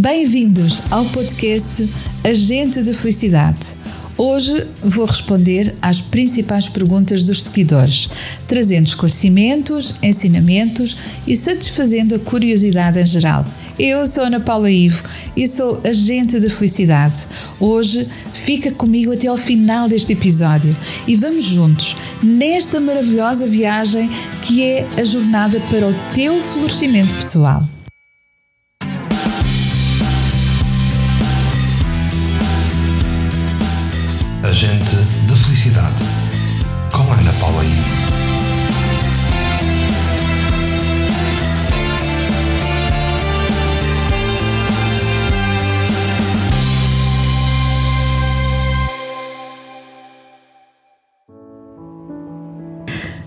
Bem-vindos 0.00 0.82
ao 0.92 1.04
podcast 1.06 1.90
Agente 2.22 2.84
de 2.84 2.94
Felicidade. 2.94 3.74
Hoje 4.16 4.64
vou 4.80 5.04
responder 5.04 5.74
às 5.82 6.00
principais 6.00 6.68
perguntas 6.68 7.24
dos 7.24 7.42
seguidores, 7.42 8.08
trazendo 8.46 8.86
esclarecimentos, 8.86 9.96
ensinamentos 10.00 10.96
e 11.26 11.34
satisfazendo 11.34 12.14
a 12.14 12.18
curiosidade 12.20 13.00
em 13.00 13.04
geral. 13.04 13.44
Eu 13.76 14.06
sou 14.06 14.22
Ana 14.22 14.38
Paula 14.38 14.70
Ivo 14.70 15.02
e 15.36 15.48
sou 15.48 15.80
agente 15.82 16.38
de 16.38 16.48
felicidade. 16.48 17.26
Hoje 17.58 18.06
fica 18.32 18.70
comigo 18.70 19.12
até 19.12 19.26
ao 19.26 19.36
final 19.36 19.88
deste 19.88 20.12
episódio 20.12 20.76
e 21.08 21.16
vamos 21.16 21.42
juntos 21.42 21.96
nesta 22.22 22.78
maravilhosa 22.78 23.48
viagem 23.48 24.08
que 24.42 24.62
é 24.62 24.86
a 24.96 25.02
jornada 25.02 25.58
para 25.68 25.88
o 25.88 25.94
teu 26.14 26.40
florescimento 26.40 27.16
pessoal. 27.16 27.68
Agente 34.48 34.96
da 35.28 35.36
Felicidade, 35.36 35.94
com 36.90 37.12
Ana 37.12 37.32
Paula 37.34 37.62
I. 37.62 37.68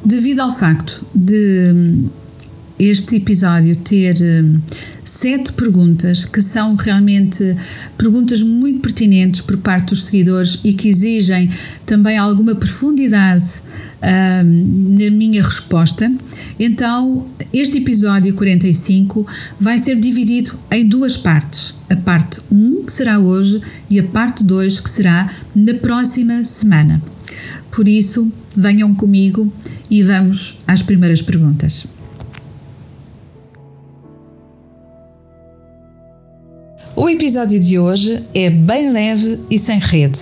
Devido 0.03 0.40
ao 0.40 0.49
facto 0.49 1.05
de 1.13 2.03
este 2.79 3.18
episódio 3.18 3.76
ter 3.76 4.15
hum, 4.20 4.59
sete 5.04 5.54
perguntas 5.54 6.26
que 6.26 6.41
são 6.41 6.76
realmente 6.76 7.55
perguntas 7.98 8.44
muito 8.44 8.80
pertinentes 8.80 9.41
por 9.41 9.58
parte 9.58 9.90
dos 9.90 10.05
seguidores 10.05 10.60
e 10.63 10.74
que 10.74 10.88
exigem 10.88 11.49
também 11.85 12.18
alguma 12.18 12.55
profundidade 12.55 13.49
uh, 14.02 14.43
na 14.43 15.12
minha 15.12 15.41
resposta. 15.43 16.12
Então, 16.60 17.27
este 17.52 17.77
episódio 17.77 18.34
45 18.34 19.26
vai 19.60 19.77
ser 19.77 19.99
dividido 19.99 20.58
em 20.70 20.88
duas 20.88 21.18
partes. 21.18 21.76
A 21.90 21.96
parte 21.96 22.41
1, 22.52 22.86
que 22.86 22.91
será 22.91 23.20
hoje, 23.20 23.62
e 23.90 23.99
a 23.99 24.04
parte 24.04 24.43
2, 24.43 24.80
que 24.80 24.90
será 24.90 25.30
na 25.54 25.74
próxima 25.76 26.46
semana. 26.46 27.02
Por 27.71 27.88
isso, 27.88 28.32
venham 28.55 28.93
comigo 28.93 29.52
e 29.90 30.04
vamos 30.04 30.60
às 30.68 30.82
primeiras 30.82 31.21
perguntas. 31.21 31.88
O 36.93 37.09
episódio 37.09 37.57
de 37.57 37.79
hoje 37.79 38.21
é 38.34 38.49
bem 38.49 38.91
leve 38.91 39.39
e 39.49 39.57
sem 39.57 39.79
rede, 39.79 40.20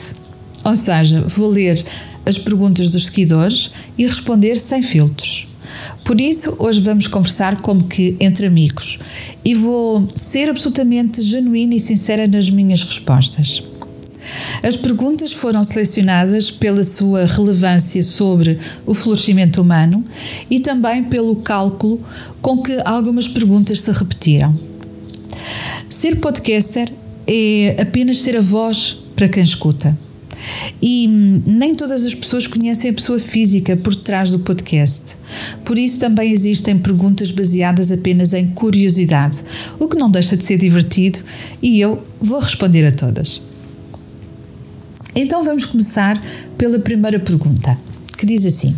ou 0.63 0.75
seja, 0.75 1.21
vou 1.21 1.49
ler 1.49 1.83
as 2.25 2.37
perguntas 2.37 2.91
dos 2.91 3.07
seguidores 3.07 3.71
e 3.97 4.05
responder 4.05 4.57
sem 4.59 4.83
filtros. 4.83 5.47
Por 6.05 6.21
isso, 6.21 6.55
hoje 6.59 6.79
vamos 6.81 7.07
conversar 7.07 7.59
como 7.61 7.85
que 7.85 8.15
entre 8.19 8.45
amigos 8.45 8.99
e 9.43 9.55
vou 9.55 10.07
ser 10.13 10.47
absolutamente 10.47 11.21
genuína 11.21 11.73
e 11.73 11.79
sincera 11.79 12.27
nas 12.27 12.51
minhas 12.51 12.83
respostas. 12.83 13.63
As 14.61 14.75
perguntas 14.75 15.33
foram 15.33 15.63
selecionadas 15.63 16.51
pela 16.51 16.83
sua 16.83 17.25
relevância 17.25 18.03
sobre 18.03 18.59
o 18.85 18.93
florescimento 18.93 19.61
humano 19.61 20.05
e 20.51 20.59
também 20.59 21.03
pelo 21.03 21.37
cálculo 21.37 21.99
com 22.41 22.61
que 22.61 22.79
algumas 22.85 23.27
perguntas 23.27 23.81
se 23.81 23.91
repetiram. 23.91 24.68
Ser 25.89 26.17
podcaster 26.17 26.93
é 27.25 27.75
apenas 27.81 28.19
ser 28.19 28.37
a 28.37 28.41
voz 28.41 28.99
para 29.15 29.27
quem 29.27 29.43
escuta. 29.43 29.97
E 30.81 31.08
nem 31.45 31.75
todas 31.75 32.05
as 32.05 32.14
pessoas 32.14 32.47
conhecem 32.47 32.91
a 32.91 32.93
pessoa 32.93 33.19
física 33.19 33.75
por 33.75 33.95
trás 33.95 34.31
do 34.31 34.39
podcast. 34.39 35.17
Por 35.65 35.77
isso 35.77 35.99
também 35.99 36.31
existem 36.31 36.77
perguntas 36.77 37.31
baseadas 37.31 37.91
apenas 37.91 38.33
em 38.33 38.47
curiosidade, 38.47 39.39
o 39.80 39.87
que 39.87 39.97
não 39.97 40.09
deixa 40.09 40.37
de 40.37 40.45
ser 40.45 40.58
divertido 40.58 41.19
e 41.61 41.81
eu 41.81 42.02
vou 42.21 42.39
responder 42.39 42.85
a 42.85 42.91
todas. 42.91 43.41
Então 45.15 45.43
vamos 45.43 45.65
começar 45.65 46.21
pela 46.58 46.80
primeira 46.80 47.19
pergunta, 47.19 47.77
que 48.17 48.25
diz 48.25 48.45
assim: 48.45 48.75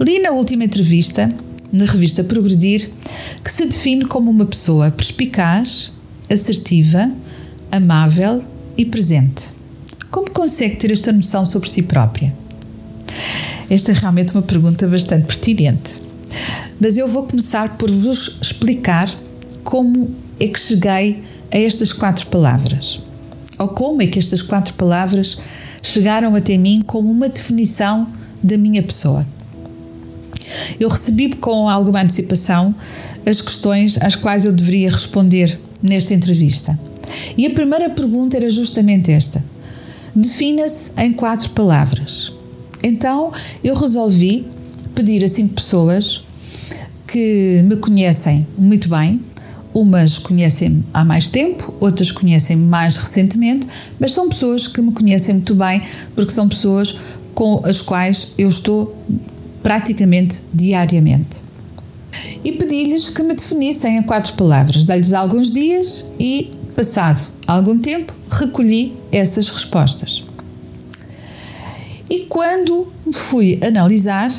Li 0.00 0.18
na 0.18 0.30
última 0.30 0.64
entrevista, 0.64 1.32
na 1.72 1.84
revista 1.84 2.24
Progredir, 2.24 2.90
que 3.44 3.50
se 3.50 3.66
define 3.66 4.04
como 4.04 4.30
uma 4.30 4.46
pessoa 4.46 4.90
perspicaz, 4.90 5.92
assertiva, 6.30 7.10
amável 7.70 8.42
e 8.76 8.84
presente. 8.84 9.52
Como 10.10 10.30
consegue 10.30 10.76
ter 10.76 10.92
esta 10.92 11.12
noção 11.12 11.44
sobre 11.44 11.68
si 11.68 11.82
própria? 11.82 12.34
Esta 13.70 13.92
é 13.92 13.94
realmente 13.94 14.32
uma 14.32 14.42
pergunta 14.42 14.86
bastante 14.86 15.26
pertinente. 15.26 15.96
Mas 16.80 16.96
eu 16.96 17.06
vou 17.08 17.24
começar 17.24 17.76
por 17.76 17.90
vos 17.90 18.38
explicar 18.40 19.08
como 19.64 20.10
é 20.40 20.46
que 20.46 20.58
cheguei 20.58 21.22
a 21.52 21.58
estas 21.58 21.92
quatro 21.92 22.26
palavras. 22.28 23.00
Ou 23.58 23.68
como 23.68 24.00
é 24.00 24.06
que 24.06 24.18
estas 24.18 24.40
quatro 24.40 24.74
palavras 24.74 25.38
chegaram 25.82 26.34
até 26.34 26.56
mim 26.56 26.80
como 26.86 27.10
uma 27.10 27.28
definição 27.28 28.08
da 28.42 28.56
minha 28.56 28.82
pessoa. 28.82 29.26
Eu 30.78 30.88
recebi 30.88 31.34
com 31.34 31.68
alguma 31.68 32.00
antecipação 32.00 32.74
as 33.26 33.40
questões 33.40 34.00
às 34.00 34.14
quais 34.14 34.44
eu 34.44 34.52
deveria 34.52 34.90
responder 34.90 35.58
nesta 35.82 36.14
entrevista. 36.14 36.78
E 37.36 37.46
a 37.46 37.50
primeira 37.50 37.90
pergunta 37.90 38.36
era 38.36 38.48
justamente 38.48 39.10
esta: 39.10 39.44
defina-se 40.14 40.92
em 40.96 41.12
quatro 41.12 41.50
palavras. 41.50 42.32
Então 42.82 43.32
eu 43.62 43.74
resolvi 43.74 44.46
pedir 44.94 45.24
a 45.24 45.28
cinco 45.28 45.54
pessoas 45.54 46.22
que 47.06 47.62
me 47.64 47.76
conhecem 47.76 48.46
muito 48.56 48.88
bem, 48.88 49.20
umas 49.74 50.18
conhecem-me 50.18 50.84
há 50.92 51.04
mais 51.04 51.28
tempo, 51.28 51.72
outras 51.80 52.12
conhecem-me 52.12 52.64
mais 52.64 52.96
recentemente, 52.96 53.66
mas 53.98 54.12
são 54.12 54.28
pessoas 54.28 54.66
que 54.66 54.80
me 54.80 54.92
conhecem 54.92 55.36
muito 55.36 55.54
bem 55.54 55.82
porque 56.14 56.32
são 56.32 56.48
pessoas 56.48 56.98
com 57.34 57.62
as 57.64 57.80
quais 57.80 58.34
eu 58.36 58.48
estou 58.48 58.96
praticamente 59.62 60.42
diariamente 60.52 61.47
e 62.44 62.52
pedi-lhes 62.52 63.10
que 63.10 63.22
me 63.22 63.34
definissem 63.34 63.98
em 63.98 64.02
quatro 64.02 64.34
palavras. 64.34 64.84
Dei-lhes 64.84 65.12
alguns 65.12 65.52
dias 65.52 66.10
e, 66.18 66.50
passado 66.74 67.28
algum 67.46 67.78
tempo, 67.78 68.12
recolhi 68.30 68.94
essas 69.10 69.48
respostas. 69.48 70.24
E 72.10 72.20
quando 72.20 72.88
fui 73.12 73.58
analisar, 73.62 74.30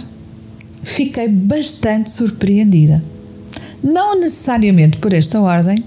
fiquei 0.83 1.27
bastante 1.27 2.09
surpreendida. 2.11 3.03
Não 3.83 4.19
necessariamente 4.19 4.97
por 4.97 5.13
esta 5.13 5.39
ordem, 5.39 5.83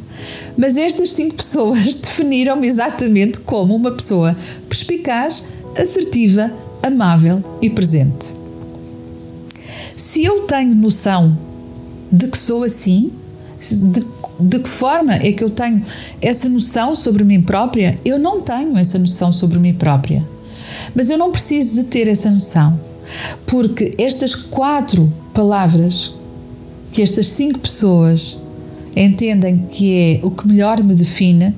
mas 0.57 0.77
estas 0.77 1.11
cinco 1.11 1.37
pessoas 1.37 1.97
definiram-me 1.97 2.67
exatamente 2.67 3.41
como 3.41 3.75
uma 3.75 3.93
pessoa 3.93 4.37
perspicaz, 4.69 5.45
assertiva, 5.77 6.53
amável 6.83 7.43
e 7.61 7.71
presente. 7.71 8.27
Se 9.97 10.25
eu 10.25 10.43
tenho 10.43 10.75
noção 10.75 11.37
de 12.13 12.29
que 12.29 12.39
sou 12.39 12.63
assim? 12.63 13.11
De, 13.61 14.01
de 14.41 14.59
que 14.59 14.69
forma 14.69 15.15
é 15.15 15.33
que 15.33 15.43
eu 15.43 15.51
tenho 15.51 15.81
essa 16.21 16.49
noção 16.49 16.95
sobre 16.95 17.25
mim 17.25 17.41
própria? 17.41 17.97
Eu 18.05 18.19
não 18.19 18.43
tenho 18.43 18.77
essa 18.77 18.99
noção 18.99 19.33
sobre 19.33 19.59
mim 19.59 19.73
própria. 19.73 20.27
Mas 20.95 21.11
eu 21.11 21.17
não 21.17 21.31
preciso 21.31 21.75
de 21.77 21.85
ter 21.85 22.07
essa 22.07 22.31
noção, 22.31 22.79
porque 23.47 23.93
estas 23.99 24.35
quatro 24.35 25.13
palavras 25.33 26.15
que 26.93 27.03
estas 27.03 27.27
cinco 27.29 27.61
pessoas 27.61 28.39
entendem 28.95 29.67
que 29.71 30.21
é 30.23 30.27
o 30.27 30.31
que 30.31 30.47
melhor 30.47 30.83
me 30.83 30.95
define, 30.95 31.55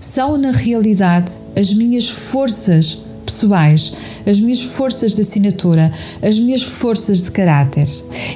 são 0.00 0.36
na 0.36 0.50
realidade 0.50 1.32
as 1.58 1.72
minhas 1.72 2.08
forças 2.08 3.00
pessoais, 3.24 4.20
as 4.26 4.38
minhas 4.38 4.60
forças 4.60 5.14
de 5.14 5.22
assinatura, 5.22 5.90
as 6.22 6.38
minhas 6.38 6.62
forças 6.62 7.24
de 7.24 7.30
caráter. 7.30 7.88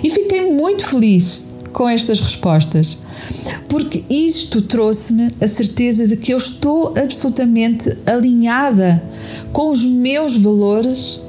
E 0.02 0.08
fiquei 0.08 0.52
muito 0.54 0.84
feliz 0.86 1.47
com 1.72 1.88
estas 1.88 2.20
respostas, 2.20 2.98
porque 3.68 4.04
isto 4.08 4.62
trouxe-me 4.62 5.28
a 5.40 5.46
certeza 5.46 6.06
de 6.06 6.16
que 6.16 6.32
eu 6.32 6.38
estou 6.38 6.94
absolutamente 6.96 7.96
alinhada 8.06 9.02
com 9.52 9.70
os 9.70 9.84
meus 9.84 10.36
valores, 10.36 11.22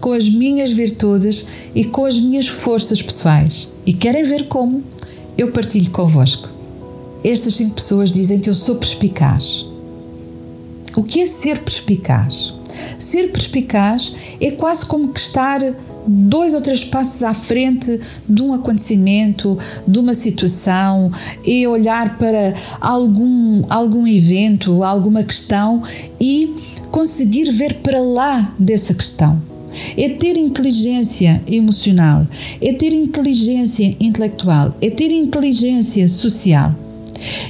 com 0.00 0.12
as 0.12 0.28
minhas 0.28 0.72
virtudes 0.72 1.46
e 1.74 1.84
com 1.84 2.04
as 2.04 2.18
minhas 2.18 2.46
forças 2.46 3.00
pessoais. 3.00 3.68
E 3.84 3.92
querem 3.92 4.22
ver 4.24 4.48
como? 4.48 4.82
Eu 5.36 5.50
partilho 5.52 5.90
convosco. 5.90 6.48
Estas 7.24 7.54
cinco 7.54 7.74
pessoas 7.74 8.12
dizem 8.12 8.38
que 8.38 8.48
eu 8.48 8.54
sou 8.54 8.76
perspicaz. 8.76 9.66
O 10.96 11.02
que 11.02 11.20
é 11.20 11.26
ser 11.26 11.58
perspicaz? 11.58 12.54
Ser 12.98 13.32
perspicaz 13.32 14.14
é 14.40 14.50
quase 14.52 14.86
como 14.86 15.12
que 15.12 15.20
estar 15.20 15.60
dois 16.06 16.54
ou 16.54 16.60
três 16.60 16.84
passos 16.84 17.22
à 17.22 17.34
frente 17.34 18.00
de 18.28 18.42
um 18.42 18.54
acontecimento, 18.54 19.58
de 19.86 19.98
uma 19.98 20.14
situação, 20.14 21.10
é 21.46 21.68
olhar 21.68 22.16
para 22.18 22.54
algum, 22.80 23.62
algum 23.68 24.06
evento, 24.06 24.82
alguma 24.82 25.22
questão 25.22 25.82
e 26.20 26.54
conseguir 26.90 27.50
ver 27.50 27.74
para 27.82 28.00
lá 28.00 28.54
dessa 28.58 28.94
questão. 28.94 29.40
É 29.96 30.08
ter 30.08 30.38
inteligência 30.38 31.42
emocional, 31.46 32.26
é 32.62 32.72
ter 32.72 32.94
inteligência 32.94 33.94
intelectual, 34.00 34.74
é 34.80 34.88
ter 34.88 35.12
inteligência 35.12 36.08
social. 36.08 36.74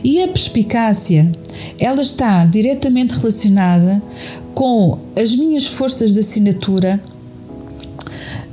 E 0.03 0.23
a 0.23 0.29
perspicácia, 0.29 1.31
ela 1.79 2.01
está 2.01 2.45
diretamente 2.45 3.15
relacionada 3.15 4.03
com 4.55 4.99
as 5.15 5.35
minhas 5.35 5.67
forças 5.67 6.15
de 6.15 6.21
assinatura 6.21 7.01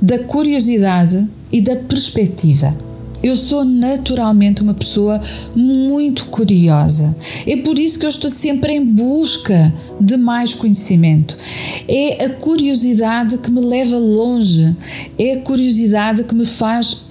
da 0.00 0.18
curiosidade 0.18 1.28
e 1.52 1.60
da 1.60 1.76
perspectiva. 1.76 2.76
Eu 3.24 3.34
sou 3.36 3.64
naturalmente 3.64 4.60
uma 4.60 4.74
pessoa 4.74 5.18
muito 5.56 6.26
curiosa. 6.26 7.16
É 7.46 7.56
por 7.56 7.78
isso 7.78 7.98
que 7.98 8.04
eu 8.04 8.10
estou 8.10 8.28
sempre 8.28 8.74
em 8.74 8.84
busca 8.84 9.72
de 9.98 10.18
mais 10.18 10.52
conhecimento. 10.52 11.34
É 11.88 12.26
a 12.26 12.30
curiosidade 12.34 13.38
que 13.38 13.50
me 13.50 13.62
leva 13.62 13.96
longe, 13.96 14.76
é 15.18 15.32
a 15.32 15.40
curiosidade 15.40 16.24
que 16.24 16.34
me 16.34 16.44
faz 16.44 17.06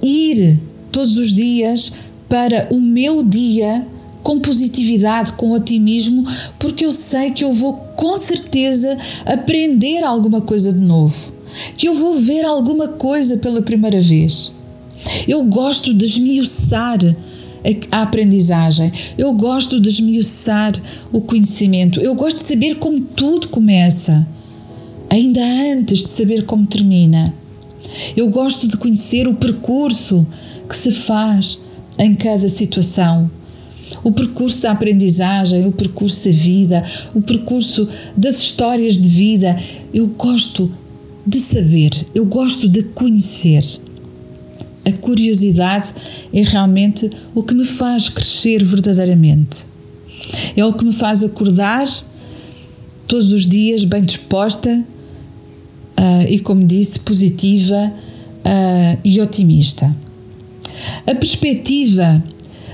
ir 0.00 0.60
todos 0.92 1.16
os 1.16 1.34
dias 1.34 1.92
para 2.28 2.68
o 2.70 2.80
meu 2.80 3.24
dia 3.24 3.84
com 4.22 4.38
positividade, 4.38 5.32
com 5.32 5.50
otimismo, 5.50 6.24
porque 6.56 6.84
eu 6.84 6.92
sei 6.92 7.32
que 7.32 7.42
eu 7.42 7.52
vou 7.52 7.72
com 7.96 8.16
certeza 8.16 8.96
aprender 9.26 10.04
alguma 10.04 10.40
coisa 10.40 10.72
de 10.72 10.78
novo 10.78 11.37
que 11.76 11.88
eu 11.88 11.94
vou 11.94 12.14
ver 12.14 12.44
alguma 12.44 12.88
coisa 12.88 13.38
pela 13.38 13.62
primeira 13.62 14.00
vez. 14.00 14.52
Eu 15.26 15.44
gosto 15.44 15.94
de 15.94 16.04
esmiuçar 16.04 16.98
a 17.90 18.02
aprendizagem, 18.02 18.92
eu 19.16 19.32
gosto 19.34 19.80
de 19.80 19.88
esmiuçar 19.88 20.72
o 21.12 21.20
conhecimento, 21.20 22.00
eu 22.00 22.14
gosto 22.14 22.38
de 22.38 22.44
saber 22.44 22.76
como 22.76 23.00
tudo 23.00 23.48
começa, 23.48 24.26
ainda 25.10 25.40
antes 25.44 26.00
de 26.00 26.10
saber 26.10 26.44
como 26.44 26.66
termina. 26.66 27.34
Eu 28.16 28.28
gosto 28.28 28.66
de 28.68 28.76
conhecer 28.76 29.26
o 29.26 29.34
percurso 29.34 30.26
que 30.68 30.76
se 30.76 30.90
faz 30.92 31.58
em 31.98 32.14
cada 32.14 32.48
situação. 32.48 33.30
O 34.04 34.12
percurso 34.12 34.62
da 34.62 34.72
aprendizagem, 34.72 35.66
o 35.66 35.72
percurso 35.72 36.26
da 36.26 36.30
vida, 36.30 36.84
o 37.14 37.22
percurso 37.22 37.88
das 38.16 38.36
histórias 38.38 39.00
de 39.00 39.08
vida. 39.08 39.58
Eu 39.94 40.06
gosto 40.08 40.70
de 41.28 41.38
saber, 41.38 41.90
eu 42.14 42.24
gosto 42.24 42.66
de 42.66 42.82
conhecer. 42.82 43.62
A 44.82 44.92
curiosidade 44.92 45.92
é 46.32 46.42
realmente 46.42 47.10
o 47.34 47.42
que 47.42 47.52
me 47.52 47.66
faz 47.66 48.08
crescer 48.08 48.64
verdadeiramente. 48.64 49.66
É 50.56 50.64
o 50.64 50.72
que 50.72 50.82
me 50.86 50.92
faz 50.92 51.22
acordar 51.22 51.86
todos 53.06 53.30
os 53.30 53.46
dias 53.46 53.84
bem 53.84 54.02
disposta 54.02 54.82
uh, 55.98 56.26
e, 56.26 56.38
como 56.38 56.66
disse, 56.66 57.00
positiva 57.00 57.92
uh, 58.38 58.98
e 59.04 59.20
otimista. 59.20 59.94
A 61.06 61.14
perspectiva 61.14 62.24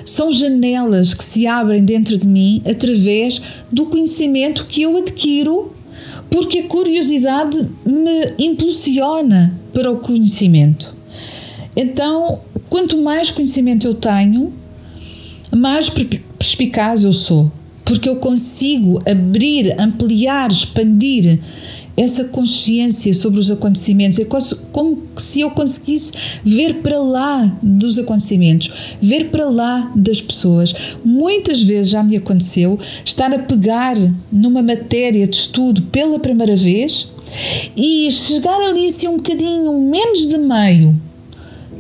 são 0.04 0.30
janelas 0.30 1.12
que 1.12 1.24
se 1.24 1.44
abrem 1.48 1.84
dentro 1.84 2.16
de 2.16 2.28
mim 2.28 2.62
através 2.64 3.42
do 3.72 3.86
conhecimento 3.86 4.66
que 4.66 4.82
eu 4.82 4.96
adquiro 4.96 5.74
porque 6.34 6.58
a 6.58 6.66
curiosidade 6.66 7.56
me 7.86 8.34
impulsiona 8.40 9.54
para 9.72 9.88
o 9.92 9.98
conhecimento. 9.98 10.92
Então, 11.76 12.40
quanto 12.68 13.00
mais 13.00 13.30
conhecimento 13.30 13.86
eu 13.86 13.94
tenho, 13.94 14.52
mais 15.56 15.88
perspicaz 15.88 17.04
eu 17.04 17.12
sou, 17.12 17.52
porque 17.84 18.08
eu 18.08 18.16
consigo 18.16 19.00
abrir, 19.08 19.80
ampliar, 19.80 20.50
expandir 20.50 21.38
essa 21.96 22.24
consciência 22.24 23.14
sobre 23.14 23.38
os 23.38 23.50
acontecimentos. 23.50 24.18
É 24.18 24.26
como 24.72 25.02
se 25.16 25.40
eu 25.40 25.50
conseguisse 25.50 26.12
ver 26.44 26.76
para 26.76 26.98
lá 26.98 27.56
dos 27.62 27.98
acontecimentos, 27.98 28.96
ver 29.00 29.30
para 29.30 29.48
lá 29.48 29.92
das 29.94 30.20
pessoas. 30.20 30.74
Muitas 31.04 31.62
vezes 31.62 31.92
já 31.92 32.02
me 32.02 32.16
aconteceu 32.16 32.78
estar 33.04 33.32
a 33.32 33.38
pegar 33.38 33.96
numa 34.30 34.62
matéria 34.62 35.26
de 35.26 35.36
estudo 35.36 35.82
pela 35.82 36.18
primeira 36.18 36.56
vez 36.56 37.12
e 37.76 38.10
chegar 38.10 38.60
ali 38.60 38.86
assim 38.86 39.08
um 39.08 39.16
bocadinho 39.16 39.90
menos 39.90 40.28
de 40.28 40.38
meio 40.38 40.94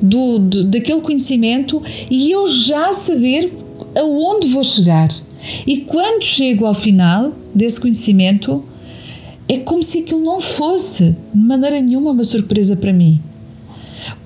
do, 0.00 0.38
do, 0.38 0.64
daquele 0.64 1.00
conhecimento 1.00 1.82
e 2.10 2.30
eu 2.30 2.46
já 2.46 2.92
saber 2.92 3.52
aonde 3.96 4.48
vou 4.48 4.64
chegar. 4.64 5.08
E 5.66 5.78
quando 5.78 6.22
chego 6.22 6.66
ao 6.66 6.74
final 6.74 7.32
desse 7.54 7.80
conhecimento, 7.80 8.64
é 9.48 9.58
como 9.58 9.82
se 9.82 10.00
aquilo 10.00 10.20
não 10.20 10.40
fosse 10.40 11.16
de 11.34 11.40
maneira 11.40 11.80
nenhuma 11.80 12.10
uma 12.10 12.24
surpresa 12.24 12.76
para 12.76 12.92
mim. 12.92 13.20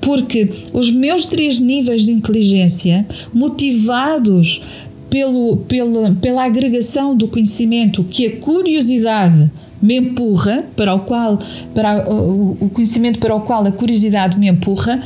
Porque 0.01 0.49
os 0.73 0.91
meus 0.91 1.27
três 1.27 1.61
níveis 1.61 2.05
de 2.05 2.13
inteligência, 2.13 3.07
motivados 3.33 4.63
pelo, 5.11 5.59
pela, 5.69 6.15
pela 6.21 6.45
agregação 6.45 7.17
do 7.17 7.29
conhecimento 7.29 8.05
que 8.05 8.27
a 8.27 8.37
curiosidade 8.39 9.51
me 9.81 9.97
empurra, 9.97 10.65
para 10.75 10.95
o 10.95 11.01
qual, 11.01 11.39
para 11.75 12.11
o, 12.11 12.71
conhecimento 12.73 13.19
para 13.19 13.35
o 13.35 13.41
qual 13.41 13.65
a 13.65 13.73
curiosidade 13.73 14.39
me 14.39 14.49
empurra, 14.49 15.01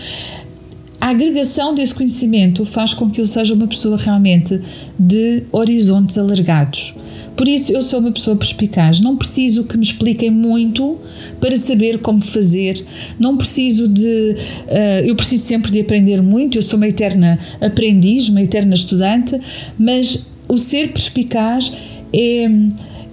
a 1.00 1.08
agregação 1.08 1.74
desse 1.74 1.94
conhecimento 1.94 2.64
faz 2.64 2.94
com 2.94 3.10
que 3.10 3.20
eu 3.20 3.26
seja 3.26 3.54
uma 3.54 3.66
pessoa 3.66 3.96
realmente 3.96 4.60
de 4.98 5.42
horizontes 5.50 6.16
alargados. 6.16 6.94
Por 7.36 7.48
isso, 7.48 7.72
eu 7.72 7.82
sou 7.82 8.00
uma 8.00 8.12
pessoa 8.12 8.36
perspicaz. 8.36 9.00
Não 9.00 9.16
preciso 9.16 9.64
que 9.64 9.76
me 9.76 9.82
expliquem 9.82 10.30
muito 10.30 10.98
para 11.40 11.56
saber 11.56 11.98
como 11.98 12.20
fazer. 12.20 12.84
Não 13.18 13.36
preciso 13.36 13.88
de. 13.88 14.36
Uh, 14.66 15.06
eu 15.06 15.16
preciso 15.16 15.44
sempre 15.44 15.70
de 15.70 15.80
aprender 15.80 16.22
muito. 16.22 16.58
Eu 16.58 16.62
sou 16.62 16.76
uma 16.76 16.88
eterna 16.88 17.38
aprendiz, 17.60 18.28
uma 18.28 18.42
eterna 18.42 18.74
estudante, 18.74 19.38
mas 19.78 20.26
o 20.48 20.58
ser 20.58 20.92
perspicaz 20.92 21.72
é, 22.12 22.48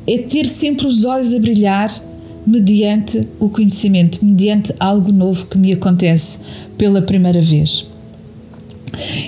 é 0.08 0.18
ter 0.18 0.46
sempre 0.46 0.86
os 0.86 1.06
olhos 1.06 1.34
a 1.34 1.40
brilhar 1.40 1.90
mediante 2.46 3.22
o 3.40 3.50
conhecimento, 3.50 4.24
mediante 4.26 4.74
algo 4.80 5.12
novo 5.12 5.46
que 5.46 5.58
me 5.58 5.72
acontece 5.72 6.40
pela 6.78 7.02
primeira 7.02 7.42
vez. 7.42 7.88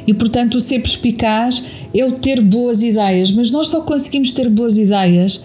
E 0.05 0.13
portanto, 0.13 0.55
o 0.55 0.59
ser 0.59 0.79
perspicaz 0.79 1.65
o 1.93 2.13
ter 2.13 2.41
boas 2.41 2.81
ideias, 2.81 3.31
mas 3.31 3.51
nós 3.51 3.67
só 3.67 3.81
conseguimos 3.81 4.31
ter 4.33 4.49
boas 4.49 4.77
ideias 4.77 5.43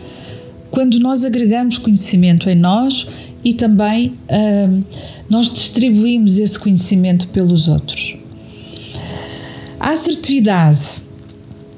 quando 0.70 0.98
nós 1.00 1.24
agregamos 1.24 1.78
conhecimento 1.78 2.48
em 2.48 2.54
nós 2.54 3.08
e 3.44 3.54
também 3.54 4.12
hum, 4.30 4.82
nós 5.28 5.52
distribuímos 5.52 6.38
esse 6.38 6.58
conhecimento 6.58 7.28
pelos 7.28 7.68
outros. 7.68 8.16
A 9.78 9.90
assertividade. 9.90 11.04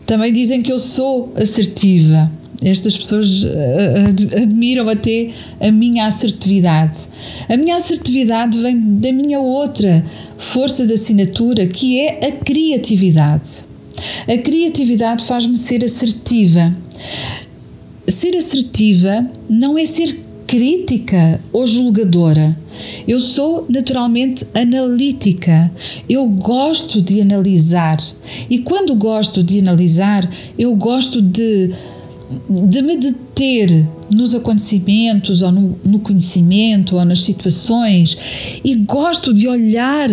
Também 0.06 0.32
dizem 0.32 0.62
que 0.62 0.72
eu 0.72 0.78
sou 0.78 1.32
assertiva. 1.36 2.30
Estas 2.62 2.96
pessoas 2.96 3.44
admiram 4.40 4.88
até 4.88 5.30
a 5.60 5.70
minha 5.70 6.06
assertividade. 6.06 7.00
A 7.48 7.56
minha 7.56 7.76
assertividade 7.76 8.58
vem 8.58 8.80
da 8.98 9.12
minha 9.12 9.38
outra 9.38 10.04
força 10.38 10.86
de 10.86 10.94
assinatura, 10.94 11.66
que 11.66 12.00
é 12.00 12.26
a 12.26 12.32
criatividade. 12.32 13.67
A 14.26 14.38
criatividade 14.38 15.24
faz-me 15.24 15.56
ser 15.56 15.84
assertiva. 15.84 16.74
Ser 18.06 18.36
assertiva 18.36 19.26
não 19.48 19.78
é 19.78 19.84
ser 19.84 20.28
crítica 20.46 21.40
ou 21.52 21.66
julgadora. 21.66 22.56
Eu 23.06 23.20
sou 23.20 23.66
naturalmente 23.68 24.46
analítica. 24.54 25.70
Eu 26.08 26.26
gosto 26.26 27.02
de 27.02 27.20
analisar. 27.20 27.98
E 28.48 28.58
quando 28.58 28.94
gosto 28.94 29.42
de 29.42 29.58
analisar, 29.58 30.28
eu 30.58 30.74
gosto 30.74 31.20
de, 31.20 31.70
de 32.48 32.82
me 32.82 32.96
deter 32.96 33.86
nos 34.10 34.34
acontecimentos 34.34 35.42
ou 35.42 35.52
no, 35.52 35.78
no 35.84 35.98
conhecimento 35.98 36.96
ou 36.96 37.04
nas 37.04 37.20
situações 37.22 38.16
e 38.64 38.74
gosto 38.74 39.34
de 39.34 39.46
olhar 39.46 40.08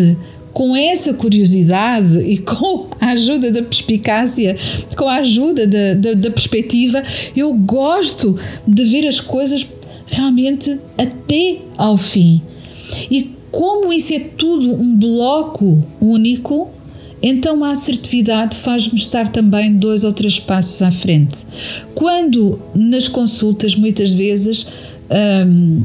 com 0.56 0.74
essa 0.74 1.14
curiosidade 1.14 2.18
e 2.20 2.38
com 2.38 2.88
a 3.02 3.08
ajuda 3.08 3.52
da 3.52 3.62
perspicácia, 3.62 4.56
com 4.96 5.10
a 5.10 5.16
ajuda 5.16 5.68
da, 5.68 5.94
da, 5.96 6.14
da 6.14 6.32
perspectiva, 6.32 7.04
eu 7.36 7.54
gosto 7.54 8.40
de 8.66 8.86
ver 8.86 9.06
as 9.06 9.20
coisas 9.20 9.68
realmente 10.08 10.80
até 10.98 11.58
ao 11.78 11.98
fim. 11.98 12.42
E 13.12 13.32
como 13.52 13.92
isso 13.92 14.14
é 14.14 14.20
tudo 14.20 14.74
um 14.74 14.96
bloco 14.96 15.86
único, 16.00 16.70
então 17.22 17.62
a 17.66 17.72
assertividade 17.72 18.56
faz-me 18.56 18.98
estar 18.98 19.28
também 19.28 19.76
dois 19.76 20.06
ou 20.06 20.14
três 20.14 20.40
passos 20.40 20.82
à 20.82 20.90
frente. 20.90 21.46
Quando 21.94 22.62
nas 22.74 23.10
consultas, 23.10 23.76
muitas 23.76 24.14
vezes, 24.14 24.68
hum, 25.46 25.84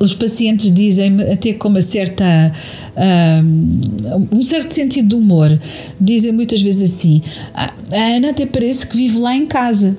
os 0.00 0.14
pacientes 0.14 0.72
dizem-me, 0.72 1.24
até 1.24 1.52
com 1.52 1.68
uma 1.68 1.82
certa. 1.82 2.52
Um, 2.96 4.38
um 4.38 4.42
certo 4.42 4.72
sentido 4.72 5.08
de 5.08 5.14
humor, 5.14 5.58
dizem 6.00 6.32
muitas 6.32 6.62
vezes 6.62 6.90
assim: 6.90 7.22
ah, 7.54 7.72
a 7.92 8.16
Ana 8.16 8.30
até 8.30 8.46
parece 8.46 8.86
que 8.86 8.96
vive 8.96 9.18
lá 9.18 9.34
em 9.34 9.46
casa. 9.46 9.96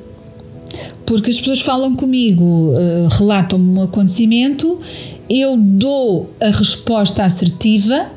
Porque 1.06 1.32
as 1.32 1.38
pessoas 1.40 1.62
falam 1.62 1.96
comigo, 1.96 2.44
uh, 2.44 3.08
relatam-me 3.10 3.80
um 3.80 3.82
acontecimento, 3.82 4.80
eu 5.28 5.58
dou 5.58 6.30
a 6.40 6.52
resposta 6.52 7.24
assertiva 7.24 8.08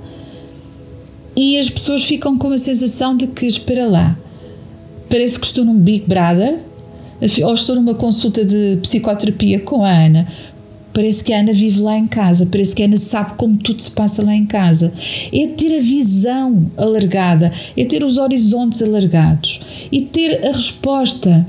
e 1.35 1.59
as 1.59 1.71
pessoas 1.71 2.05
ficam 2.05 2.37
com 2.37 2.49
a 2.49 2.59
sensação 2.59 3.17
de 3.17 3.29
que, 3.29 3.47
espera 3.47 3.87
lá, 3.87 4.19
parece 5.09 5.41
que 5.41 5.47
estou 5.47 5.65
num 5.65 5.79
Big 5.79 6.05
Brother 6.07 6.59
ou 7.45 7.55
estou 7.55 7.77
numa 7.77 7.95
consulta 7.95 8.45
de 8.45 8.79
psicoterapia 8.83 9.61
com 9.61 9.85
a 9.85 9.91
Ana. 9.91 10.27
Parece 10.93 11.25
que 11.25 11.33
a 11.33 11.41
Ana 11.41 11.53
vive 11.53 11.81
lá 11.81 11.97
em 11.97 12.07
casa, 12.07 12.47
parece 12.47 12.75
que 12.75 12.83
a 12.83 12.87
Ana 12.87 12.97
sabe 12.97 13.35
como 13.37 13.57
tudo 13.57 13.81
se 13.81 13.91
passa 13.93 14.23
lá 14.25 14.35
em 14.35 14.47
casa. 14.47 14.93
É 15.33 15.47
ter 15.47 15.79
a 15.79 15.81
visão 15.81 16.71
alargada, 16.77 17.53
é 17.77 17.85
ter 17.85 18.05
os 18.05 18.19
horizontes 18.19 18.83
alargados 18.83 19.61
e 19.91 20.03
ter 20.03 20.47
a 20.47 20.53
resposta 20.53 21.47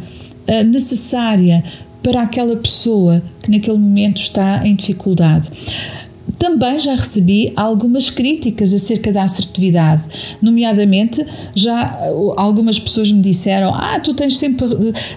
uh, 0.47 0.63
necessária 0.63 1.63
para 2.01 2.21
aquela 2.21 2.55
pessoa 2.57 3.23
que 3.41 3.51
naquele 3.51 3.77
momento 3.77 4.17
está 4.17 4.65
em 4.67 4.75
dificuldade. 4.75 5.49
Também 6.43 6.77
já 6.77 6.93
recebi 6.93 7.53
algumas 7.55 8.09
críticas 8.09 8.73
acerca 8.73 9.13
da 9.13 9.23
assertividade, 9.23 10.03
nomeadamente 10.41 11.25
já 11.55 11.97
algumas 12.35 12.77
pessoas 12.77 13.09
me 13.13 13.21
disseram: 13.21 13.73
Ah, 13.73 13.97
tu 14.01 14.13
tens 14.13 14.35
sempre, 14.35 14.67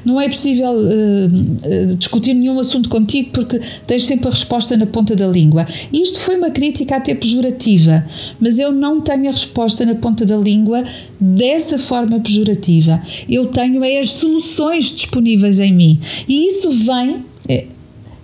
não 0.04 0.20
é 0.20 0.28
possível 0.28 0.70
uh, 0.70 1.96
discutir 1.96 2.32
nenhum 2.32 2.60
assunto 2.60 2.88
contigo 2.88 3.30
porque 3.32 3.60
tens 3.88 4.04
sempre 4.04 4.28
a 4.28 4.30
resposta 4.30 4.76
na 4.76 4.86
ponta 4.86 5.16
da 5.16 5.26
língua. 5.26 5.66
E 5.92 6.00
isto 6.00 6.20
foi 6.20 6.36
uma 6.36 6.50
crítica 6.50 6.94
até 6.94 7.12
pejorativa, 7.12 8.06
mas 8.38 8.60
eu 8.60 8.70
não 8.70 9.00
tenho 9.00 9.28
a 9.28 9.32
resposta 9.32 9.84
na 9.84 9.96
ponta 9.96 10.24
da 10.24 10.36
língua 10.36 10.84
dessa 11.18 11.76
forma 11.76 12.20
pejorativa. 12.20 13.02
Eu 13.28 13.46
tenho 13.46 13.82
é 13.82 13.98
as 13.98 14.12
soluções 14.12 14.92
disponíveis 14.92 15.58
em 15.58 15.72
mim 15.72 15.98
e 16.28 16.46
isso 16.46 16.70
vem, 16.70 17.24
é, 17.48 17.64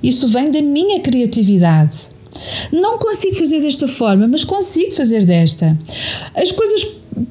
isso 0.01 0.29
vem 0.29 0.53
da 0.53 0.63
minha 0.63 1.01
criatividade. 1.01 2.12
Não 2.73 2.99
consigo 2.99 3.37
fazer 3.37 3.61
desta 3.61 3.89
forma, 3.89 4.27
mas 4.27 4.45
consigo 4.45 4.93
fazer 4.93 5.25
desta. 5.25 5.79
As 6.35 6.51
coisas 6.53 6.87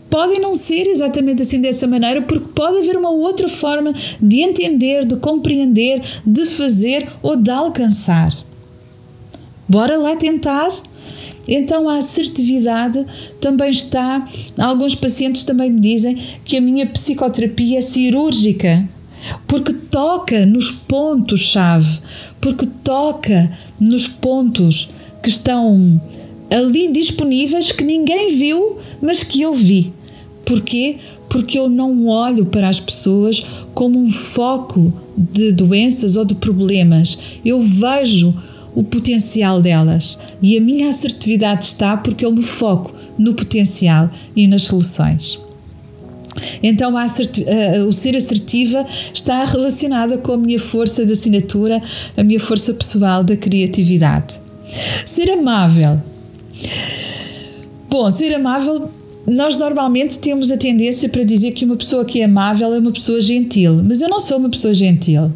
podem 0.10 0.40
não 0.40 0.54
ser 0.54 0.88
exatamente 0.88 1.42
assim 1.42 1.62
dessa 1.62 1.88
maneira, 1.88 2.22
porque 2.22 2.46
pode 2.54 2.78
haver 2.80 2.98
uma 2.98 3.10
outra 3.10 3.48
forma 3.48 3.94
de 4.22 4.42
entender, 4.42 5.06
de 5.06 5.16
compreender, 5.18 6.02
de 6.26 6.46
fazer 6.46 7.08
ou 7.22 7.38
de 7.38 7.50
alcançar. 7.50 8.36
Bora 9.68 9.98
lá 9.98 10.16
tentar? 10.16 10.70
Então 11.48 11.90
a 11.90 11.96
assertividade 11.96 13.06
também 13.40 13.72
está. 13.72 14.26
Alguns 14.58 14.96
pacientes 14.96 15.44
também 15.44 15.72
me 15.72 15.80
dizem 15.80 16.16
que 16.44 16.58
a 16.58 16.62
minha 16.62 16.86
psicoterapia 16.86 17.80
é 17.80 17.82
cirúrgica, 17.82 18.88
porque 19.48 19.74
toca 19.74 20.46
nos 20.46 20.72
pontos-chave, 20.72 22.00
porque 22.40 22.68
toca 22.84 23.52
nos 23.80 24.08
pontos 24.08 24.90
que 25.22 25.30
estão 25.30 26.02
ali 26.50 26.92
disponíveis 26.92 27.72
que 27.72 27.84
ninguém 27.84 28.36
viu, 28.36 28.78
mas 29.02 29.24
que 29.24 29.42
eu 29.42 29.54
vi. 29.54 29.94
Porquê? 30.46 30.98
Porque 31.30 31.58
eu 31.58 31.70
não 31.70 32.08
olho 32.08 32.46
para 32.46 32.68
as 32.68 32.80
pessoas 32.80 33.46
como 33.74 33.98
um 34.00 34.10
foco 34.10 34.94
de 35.16 35.52
doenças 35.52 36.16
ou 36.16 36.26
de 36.26 36.36
problemas. 36.36 37.18
Eu 37.46 37.62
vejo 37.62 38.34
o 38.76 38.84
potencial 38.84 39.62
delas 39.62 40.18
e 40.42 40.58
a 40.58 40.62
minha 40.62 40.90
assertividade 40.90 41.66
está 41.66 41.96
porque 41.96 42.26
eu 42.26 42.32
me 42.32 42.42
foco 42.42 42.94
no 43.18 43.34
potencial 43.34 44.10
e 44.36 44.48
nas 44.48 44.64
soluções. 44.64 45.40
Então, 46.64 46.94
o 47.88 47.92
ser 47.92 48.16
assertiva 48.16 48.86
está 49.14 49.44
relacionada 49.44 50.18
com 50.18 50.34
a 50.34 50.38
minha 50.38 50.60
força 50.60 51.06
de 51.06 51.12
assinatura, 51.12 51.82
a 52.16 52.24
minha 52.24 52.40
força 52.40 52.74
pessoal 52.74 53.24
da 53.24 53.36
criatividade. 53.36 54.40
Ser 55.06 55.30
amável. 55.32 56.02
Bom, 57.90 58.10
ser 58.10 58.34
amável, 58.34 58.90
nós 59.28 59.58
normalmente 59.58 60.18
temos 60.20 60.50
a 60.50 60.58
tendência 60.58 61.10
para 61.10 61.24
dizer 61.24 61.52
que 61.52 61.66
uma 61.66 61.76
pessoa 61.76 62.06
que 62.06 62.22
é 62.22 62.26
amável 62.26 62.74
é 62.74 62.80
uma 62.80 62.92
pessoa 62.92 63.20
gentil, 63.20 63.82
mas 63.84 64.02
eu 64.02 64.10
não 64.10 64.20
sou 64.20 64.38
uma 64.38 64.50
pessoa 64.50 64.74
gentil. 64.74 65.32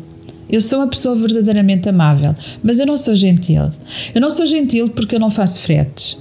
Eu 0.50 0.62
sou 0.62 0.80
uma 0.80 0.88
pessoa 0.88 1.16
verdadeiramente 1.16 1.90
amável, 1.90 2.34
mas 2.64 2.80
eu 2.80 2.86
não 2.86 2.96
sou 2.96 3.16
gentil. 3.16 3.72
Eu 4.14 4.22
não 4.22 4.30
sou 4.30 4.46
gentil 4.46 4.90
porque 4.90 5.16
eu 5.16 5.20
não 5.20 5.30
faço 5.30 5.60
fretes. 5.60 6.18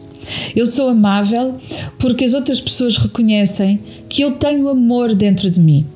Eu 0.57 0.67
sou 0.67 0.89
amável 0.89 1.55
porque 1.99 2.25
as 2.25 2.35
outras 2.35 2.61
pessoas 2.61 2.97
reconhecem 2.97 3.79
que 4.09 4.23
eu 4.23 4.33
tenho 4.33 4.69
amor 4.69 5.15
dentro 5.15 5.51
de 5.51 5.61
mim. 5.61 5.87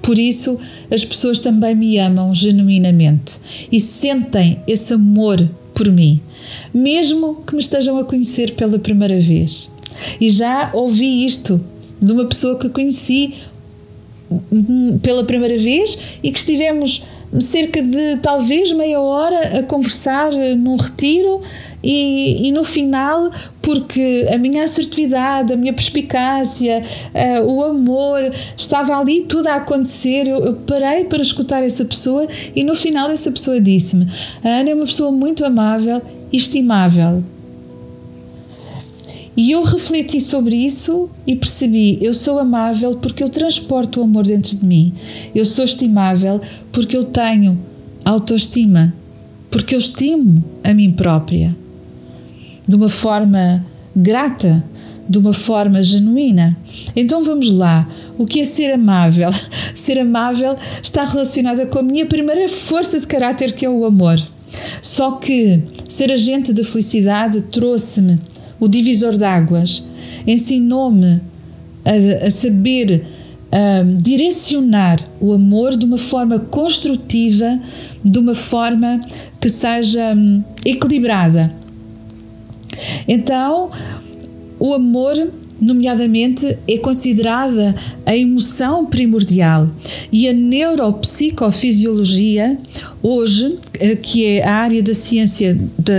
Por 0.00 0.18
isso, 0.18 0.58
as 0.90 1.04
pessoas 1.04 1.38
também 1.38 1.74
me 1.76 1.98
amam 1.98 2.34
genuinamente 2.34 3.38
e 3.70 3.78
sentem 3.78 4.60
esse 4.66 4.94
amor 4.94 5.48
por 5.74 5.90
mim, 5.90 6.20
mesmo 6.72 7.42
que 7.46 7.54
me 7.54 7.60
estejam 7.60 7.98
a 7.98 8.04
conhecer 8.04 8.54
pela 8.54 8.78
primeira 8.78 9.18
vez. 9.20 9.70
E 10.20 10.30
já 10.30 10.70
ouvi 10.72 11.24
isto 11.24 11.60
de 12.00 12.12
uma 12.12 12.24
pessoa 12.24 12.58
que 12.58 12.68
conheci 12.68 13.34
pela 15.02 15.24
primeira 15.24 15.56
vez 15.56 15.98
e 16.22 16.32
que 16.32 16.38
estivemos 16.38 17.04
cerca 17.40 17.82
de 17.82 18.18
talvez 18.18 18.72
meia 18.72 19.00
hora 19.00 19.58
a 19.58 19.62
conversar 19.62 20.32
num 20.32 20.76
retiro 20.76 21.40
e, 21.82 22.48
e, 22.48 22.52
no 22.52 22.62
final, 22.62 23.30
porque 23.60 24.28
a 24.32 24.38
minha 24.38 24.62
assertividade, 24.62 25.52
a 25.52 25.56
minha 25.56 25.72
perspicácia, 25.72 26.82
uh, 27.12 27.52
o 27.52 27.64
amor, 27.64 28.32
estava 28.56 28.96
ali 28.96 29.22
tudo 29.22 29.48
a 29.48 29.56
acontecer, 29.56 30.28
eu, 30.28 30.44
eu, 30.44 30.54
parei 30.54 31.04
para 31.04 31.20
escutar 31.20 31.62
essa 31.62 31.84
pessoa 31.84 32.28
e 32.54 32.62
no 32.62 32.76
final 32.76 33.10
essa 33.10 33.32
pessoa 33.32 33.60
disse-me: 33.60 34.06
A 34.44 34.48
Ana 34.48 34.70
é 34.70 34.74
uma 34.74 34.86
pessoa 34.86 35.10
muito 35.10 35.44
amável 35.44 36.00
e 36.32 36.36
estimável. 36.36 37.24
E 39.34 39.50
eu 39.50 39.62
refleti 39.62 40.20
sobre 40.20 40.54
isso 40.54 41.10
e 41.26 41.34
percebi: 41.34 41.98
eu 42.00 42.14
sou 42.14 42.38
amável 42.38 42.96
porque 42.96 43.24
eu 43.24 43.28
transporto 43.28 43.98
o 43.98 44.04
amor 44.04 44.24
dentro 44.24 44.56
de 44.56 44.64
mim. 44.64 44.92
Eu 45.34 45.44
sou 45.44 45.64
estimável 45.64 46.40
porque 46.70 46.96
eu 46.96 47.06
tenho 47.06 47.58
autoestima, 48.04 48.94
porque 49.50 49.74
eu 49.74 49.78
estimo 49.78 50.44
a 50.62 50.74
mim 50.74 50.92
própria 50.92 51.61
de 52.66 52.76
uma 52.76 52.88
forma 52.88 53.64
grata, 53.94 54.62
de 55.08 55.18
uma 55.18 55.32
forma 55.32 55.82
genuína. 55.82 56.56
Então 56.94 57.22
vamos 57.22 57.50
lá. 57.52 57.88
O 58.18 58.26
que 58.26 58.40
é 58.40 58.44
ser 58.44 58.72
amável? 58.72 59.30
Ser 59.74 59.98
amável 59.98 60.56
está 60.82 61.04
relacionada 61.04 61.66
com 61.66 61.78
a 61.78 61.82
minha 61.82 62.06
primeira 62.06 62.48
força 62.48 63.00
de 63.00 63.06
caráter, 63.06 63.52
que 63.52 63.64
é 63.64 63.70
o 63.70 63.84
amor. 63.84 64.20
Só 64.80 65.12
que 65.12 65.62
ser 65.88 66.12
agente 66.12 66.52
de 66.52 66.62
felicidade 66.62 67.40
trouxe-me 67.40 68.18
o 68.60 68.68
divisor 68.68 69.16
de 69.16 69.24
águas, 69.24 69.82
ensinou-me 70.26 71.20
a, 71.84 72.26
a, 72.26 72.30
saber 72.30 73.02
a 73.50 73.82
direcionar 73.82 75.00
o 75.18 75.32
amor 75.32 75.76
de 75.76 75.86
uma 75.86 75.98
forma 75.98 76.38
construtiva, 76.38 77.58
de 78.04 78.18
uma 78.18 78.34
forma 78.34 79.00
que 79.40 79.48
seja 79.48 80.14
hum, 80.14 80.44
equilibrada 80.64 81.61
então, 83.06 83.70
o 84.58 84.74
amor, 84.74 85.14
nomeadamente, 85.60 86.58
é 86.68 86.78
considerada 86.78 87.74
a 88.06 88.16
emoção 88.16 88.86
primordial. 88.86 89.70
E 90.10 90.26
a 90.28 90.32
neuropsicofisiologia, 90.32 92.58
hoje, 93.02 93.58
eh, 93.74 93.96
que 93.96 94.24
é 94.24 94.42
a 94.44 94.54
área 94.54 94.82
da 94.82 94.94
ciência, 94.94 95.58
da, 95.78 95.92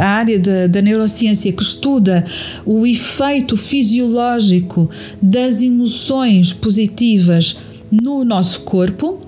a 0.00 0.06
área 0.06 0.38
da, 0.38 0.66
da 0.66 0.80
neurociência 0.82 1.52
que 1.52 1.62
estuda 1.62 2.24
o 2.64 2.86
efeito 2.86 3.54
fisiológico 3.56 4.88
das 5.20 5.60
emoções 5.62 6.52
positivas 6.52 7.56
no 7.90 8.24
nosso 8.24 8.60
corpo, 8.60 9.18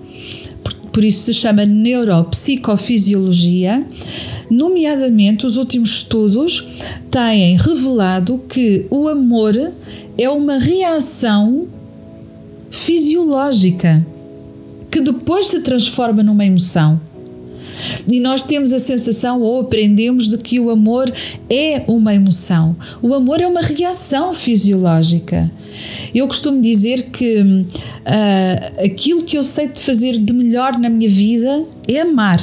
por 0.92 1.04
isso 1.04 1.24
se 1.24 1.32
chama 1.32 1.64
neuropsicofisiologia. 1.64 3.82
Nomeadamente, 4.50 5.46
os 5.46 5.56
últimos 5.56 5.90
estudos 5.90 6.66
têm 7.10 7.56
revelado 7.56 8.42
que 8.48 8.86
o 8.90 9.08
amor 9.08 9.54
é 10.18 10.28
uma 10.28 10.58
reação 10.58 11.66
fisiológica 12.70 14.04
que 14.90 15.00
depois 15.00 15.46
se 15.46 15.62
transforma 15.62 16.22
numa 16.22 16.44
emoção. 16.44 17.00
E 18.10 18.20
nós 18.20 18.42
temos 18.44 18.72
a 18.72 18.78
sensação 18.78 19.40
ou 19.40 19.60
aprendemos 19.60 20.28
de 20.28 20.38
que 20.38 20.60
o 20.60 20.70
amor 20.70 21.12
é 21.48 21.84
uma 21.86 22.14
emoção. 22.14 22.76
O 23.00 23.14
amor 23.14 23.40
é 23.40 23.46
uma 23.46 23.62
reação 23.62 24.34
fisiológica. 24.34 25.50
Eu 26.14 26.26
costumo 26.26 26.60
dizer 26.60 27.10
que 27.10 27.40
uh, 27.40 28.84
aquilo 28.84 29.22
que 29.22 29.38
eu 29.38 29.42
sei 29.42 29.68
de 29.68 29.80
fazer 29.80 30.18
de 30.18 30.32
melhor 30.32 30.78
na 30.78 30.88
minha 30.88 31.08
vida 31.08 31.64
é 31.88 32.00
amar. 32.00 32.40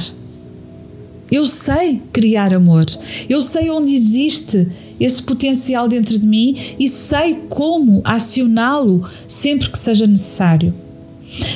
Eu 1.30 1.46
sei 1.46 2.02
criar 2.12 2.52
amor. 2.52 2.86
Eu 3.28 3.40
sei 3.40 3.70
onde 3.70 3.94
existe 3.94 4.66
esse 4.98 5.22
potencial 5.22 5.88
dentro 5.88 6.18
de 6.18 6.26
mim 6.26 6.56
e 6.78 6.88
sei 6.88 7.38
como 7.48 8.02
acioná-lo 8.04 9.08
sempre 9.28 9.70
que 9.70 9.78
seja 9.78 10.06
necessário. 10.06 10.74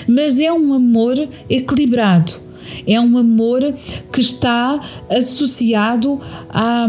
Mas 0.06 0.38
é 0.38 0.52
um 0.52 0.72
amor 0.72 1.16
equilibrado. 1.50 2.43
É 2.86 3.00
um 3.00 3.16
amor 3.18 3.60
que 4.12 4.20
está 4.20 4.80
associado 5.10 6.20
à, 6.50 6.86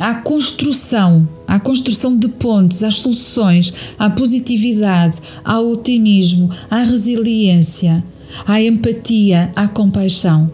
à 0.00 0.14
construção, 0.16 1.28
à 1.46 1.58
construção 1.58 2.16
de 2.16 2.28
pontes, 2.28 2.82
às 2.82 2.96
soluções, 2.96 3.72
à 3.98 4.08
positividade, 4.10 5.20
ao 5.44 5.70
otimismo, 5.70 6.50
à 6.70 6.82
resiliência, 6.82 8.04
à 8.46 8.60
empatia, 8.60 9.52
à 9.54 9.68
compaixão. 9.68 10.50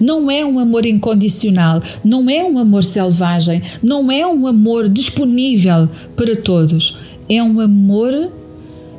Não 0.00 0.30
é 0.30 0.44
um 0.44 0.58
amor 0.58 0.86
incondicional, 0.86 1.82
não 2.04 2.30
é 2.30 2.42
um 2.42 2.58
amor 2.58 2.82
selvagem, 2.82 3.62
não 3.82 4.10
é 4.10 4.26
um 4.26 4.46
amor 4.46 4.88
disponível 4.88 5.88
para 6.16 6.34
todos. 6.34 6.98
É 7.28 7.42
um 7.42 7.60
amor 7.60 8.30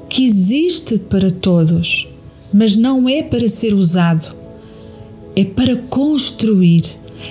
que 0.09 0.23
existe 0.25 0.97
para 0.97 1.31
todos, 1.31 2.07
mas 2.53 2.75
não 2.75 3.07
é 3.09 3.23
para 3.23 3.47
ser 3.47 3.73
usado. 3.73 4.36
É 5.37 5.45
para 5.45 5.75
construir, 5.75 6.81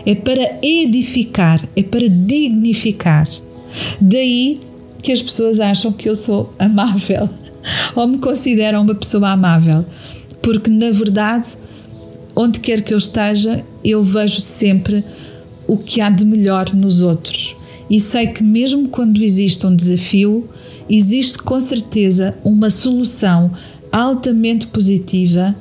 é 0.06 0.14
para 0.14 0.60
edificar, 0.62 1.60
é 1.74 1.82
para 1.82 2.08
dignificar. 2.08 3.28
Daí 4.00 4.60
que 5.02 5.10
as 5.10 5.20
pessoas 5.20 5.58
acham 5.58 5.92
que 5.92 6.08
eu 6.08 6.14
sou 6.14 6.54
amável 6.56 7.28
ou 7.96 8.06
me 8.06 8.18
consideram 8.18 8.82
uma 8.82 8.94
pessoa 8.94 9.30
amável, 9.30 9.84
porque 10.40 10.70
na 10.70 10.92
verdade 10.92 11.56
onde 12.36 12.60
quer 12.60 12.82
que 12.82 12.94
eu 12.94 12.98
esteja, 12.98 13.64
eu 13.82 14.04
vejo 14.04 14.40
sempre 14.40 15.02
o 15.66 15.76
que 15.76 16.00
há 16.00 16.08
de 16.08 16.24
melhor 16.24 16.72
nos 16.72 17.02
outros. 17.02 17.56
E 17.88 17.98
sei 17.98 18.28
que, 18.28 18.42
mesmo 18.42 18.88
quando 18.88 19.22
existe 19.22 19.66
um 19.66 19.74
desafio, 19.74 20.48
existe 20.88 21.38
com 21.38 21.58
certeza 21.58 22.36
uma 22.44 22.68
solução 22.70 23.50
altamente 23.90 24.66
positiva 24.66 25.56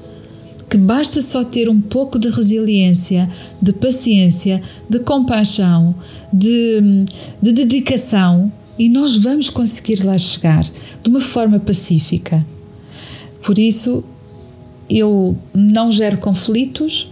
que 0.69 0.77
basta 0.77 1.21
só 1.21 1.43
ter 1.43 1.69
um 1.69 1.79
pouco 1.79 2.17
de 2.17 2.29
resiliência, 2.29 3.29
de 3.61 3.71
paciência, 3.71 4.61
de 4.89 4.99
compaixão, 4.99 5.95
de, 6.33 7.05
de 7.41 7.51
dedicação 7.51 8.51
e 8.77 8.89
nós 8.89 9.17
vamos 9.17 9.49
conseguir 9.49 10.03
lá 10.03 10.17
chegar 10.17 10.63
de 10.63 11.09
uma 11.09 11.21
forma 11.21 11.59
pacífica. 11.59 12.45
Por 13.43 13.59
isso, 13.59 14.03
eu 14.89 15.37
não 15.53 15.91
gero 15.91 16.17
conflitos 16.17 17.11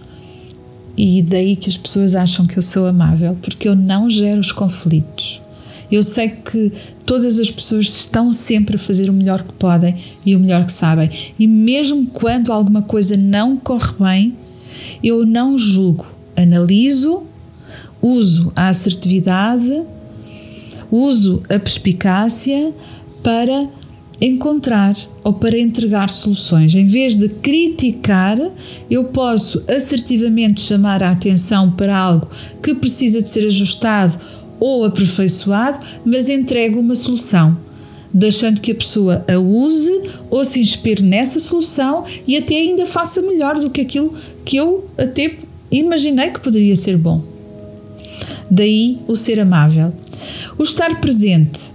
e 0.98 1.22
daí 1.22 1.56
que 1.56 1.70
as 1.70 1.78
pessoas 1.78 2.16
acham 2.16 2.46
que 2.46 2.58
eu 2.58 2.64
sou 2.64 2.88
amável, 2.88 3.38
porque 3.42 3.68
eu 3.68 3.76
não 3.76 4.10
gero 4.10 4.40
os 4.40 4.52
conflitos. 4.52 5.43
Eu 5.92 6.04
sei 6.04 6.30
que 6.30 6.72
todas 7.06 7.40
as 7.40 7.52
pessoas 7.52 7.86
estão 7.86 8.32
sempre 8.32 8.76
a 8.76 8.80
fazer 8.80 9.10
o 9.10 9.14
melhor 9.14 9.44
que 9.44 9.54
podem 9.54 9.96
e 10.26 10.36
o 10.36 10.40
melhor 10.40 10.66
que 10.66 10.72
sabem. 10.72 11.10
E 11.38 11.48
mesmo 11.48 12.08
quando 12.08 12.52
alguma 12.52 12.82
coisa 12.82 13.16
não 13.18 13.58
corre 13.58 13.94
bem, 14.00 14.34
eu 15.04 15.26
não 15.26 15.58
julgo, 15.58 16.06
analiso, 16.36 17.24
uso 18.02 18.52
a 18.56 18.70
assertividade, 18.70 19.84
uso 20.92 21.44
a 21.50 21.60
perspicácia 21.60 22.74
para 23.24 23.68
encontrar 24.22 24.96
ou 25.24 25.34
para 25.34 25.60
entregar 25.60 26.10
soluções. 26.10 26.76
Em 26.76 26.86
vez 26.86 27.18
de 27.18 27.30
criticar, 27.30 28.38
eu 28.90 29.06
posso 29.06 29.64
assertivamente 29.68 30.62
chamar 30.62 31.04
a 31.04 31.12
atenção 31.12 31.72
para 31.72 31.98
algo 31.98 32.28
que 32.62 32.74
precisa 32.74 33.22
de 33.22 33.30
ser 33.30 33.48
ajustado 33.48 34.18
ou 34.66 34.86
aperfeiçoado, 34.86 35.86
mas 36.06 36.30
entrego 36.30 36.80
uma 36.80 36.96
solução, 36.96 37.58
deixando 38.14 38.62
que 38.62 38.72
a 38.72 38.76
pessoa 38.76 39.26
a 39.28 39.38
use 39.38 40.10
ou 40.30 40.46
se 40.46 40.62
inspire 40.62 41.04
nessa 41.04 41.38
solução 41.38 42.06
e 42.26 42.38
até 42.38 42.56
ainda 42.56 42.86
faça 42.86 43.22
melhor 43.22 43.60
do 43.60 43.70
que 43.70 43.82
aquilo 43.82 44.14
que 44.46 44.56
eu 44.56 44.90
até 44.98 45.36
imaginei 45.70 46.30
que 46.30 46.40
poderia 46.40 46.78
ser 46.78 46.96
bom. 46.96 47.22
Daí 48.50 49.00
o 49.06 49.18
ser 49.18 49.38
amável. 49.38 49.94
O 50.58 50.64
estar 50.64 51.02
presente 51.02 51.74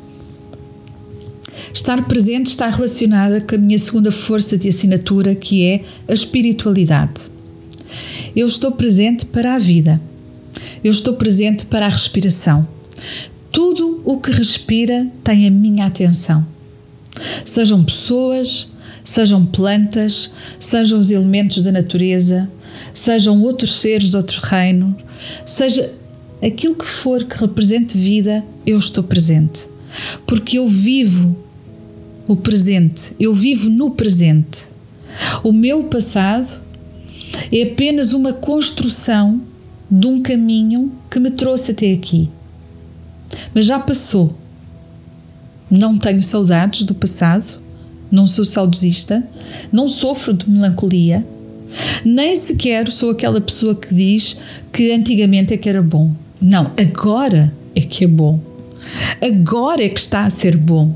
Estar 1.74 2.08
presente 2.08 2.46
está 2.46 2.70
relacionada 2.70 3.42
com 3.42 3.54
a 3.54 3.58
minha 3.58 3.78
segunda 3.78 4.10
força 4.10 4.56
de 4.56 4.70
assinatura, 4.70 5.34
que 5.34 5.62
é 5.62 5.82
a 6.08 6.14
espiritualidade. 6.14 7.24
Eu 8.34 8.46
estou 8.46 8.72
presente 8.72 9.26
para 9.26 9.54
a 9.54 9.58
vida. 9.58 10.00
Eu 10.82 10.90
estou 10.90 11.12
presente 11.14 11.66
para 11.66 11.84
a 11.84 11.90
respiração. 11.90 12.77
Tudo 13.50 14.02
o 14.04 14.18
que 14.18 14.30
respira 14.30 15.06
tem 15.24 15.46
a 15.46 15.50
minha 15.50 15.86
atenção. 15.86 16.46
Sejam 17.44 17.82
pessoas, 17.82 18.68
sejam 19.04 19.44
plantas, 19.44 20.30
sejam 20.60 21.00
os 21.00 21.10
elementos 21.10 21.62
da 21.62 21.72
natureza, 21.72 22.48
sejam 22.94 23.42
outros 23.42 23.80
seres 23.80 24.10
de 24.10 24.16
outro 24.16 24.40
reino, 24.42 24.96
seja 25.44 25.92
aquilo 26.42 26.74
que 26.74 26.86
for 26.86 27.24
que 27.24 27.38
represente 27.38 27.96
vida, 27.96 28.44
eu 28.66 28.78
estou 28.78 29.02
presente. 29.02 29.60
Porque 30.26 30.58
eu 30.58 30.68
vivo 30.68 31.36
o 32.26 32.36
presente, 32.36 33.12
eu 33.18 33.32
vivo 33.32 33.70
no 33.70 33.90
presente. 33.90 34.68
O 35.42 35.52
meu 35.52 35.84
passado 35.84 36.60
é 37.50 37.62
apenas 37.62 38.12
uma 38.12 38.32
construção 38.32 39.40
de 39.90 40.06
um 40.06 40.20
caminho 40.20 40.92
que 41.10 41.18
me 41.18 41.30
trouxe 41.30 41.72
até 41.72 41.92
aqui. 41.92 42.28
Mas 43.54 43.66
já 43.66 43.78
passou. 43.78 44.36
Não 45.70 45.98
tenho 45.98 46.22
saudades 46.22 46.82
do 46.82 46.94
passado, 46.94 47.60
não 48.10 48.26
sou 48.26 48.44
saudosista, 48.44 49.22
não 49.70 49.88
sofro 49.88 50.32
de 50.32 50.48
melancolia, 50.48 51.26
nem 52.04 52.34
sequer 52.34 52.90
sou 52.90 53.10
aquela 53.10 53.40
pessoa 53.40 53.74
que 53.74 53.94
diz 53.94 54.36
que 54.72 54.92
antigamente 54.92 55.52
é 55.52 55.56
que 55.56 55.68
era 55.68 55.82
bom. 55.82 56.12
Não, 56.40 56.70
agora 56.76 57.52
é 57.74 57.80
que 57.80 58.04
é 58.04 58.06
bom. 58.06 58.40
Agora 59.20 59.84
é 59.84 59.88
que 59.88 60.00
está 60.00 60.24
a 60.24 60.30
ser 60.30 60.56
bom. 60.56 60.94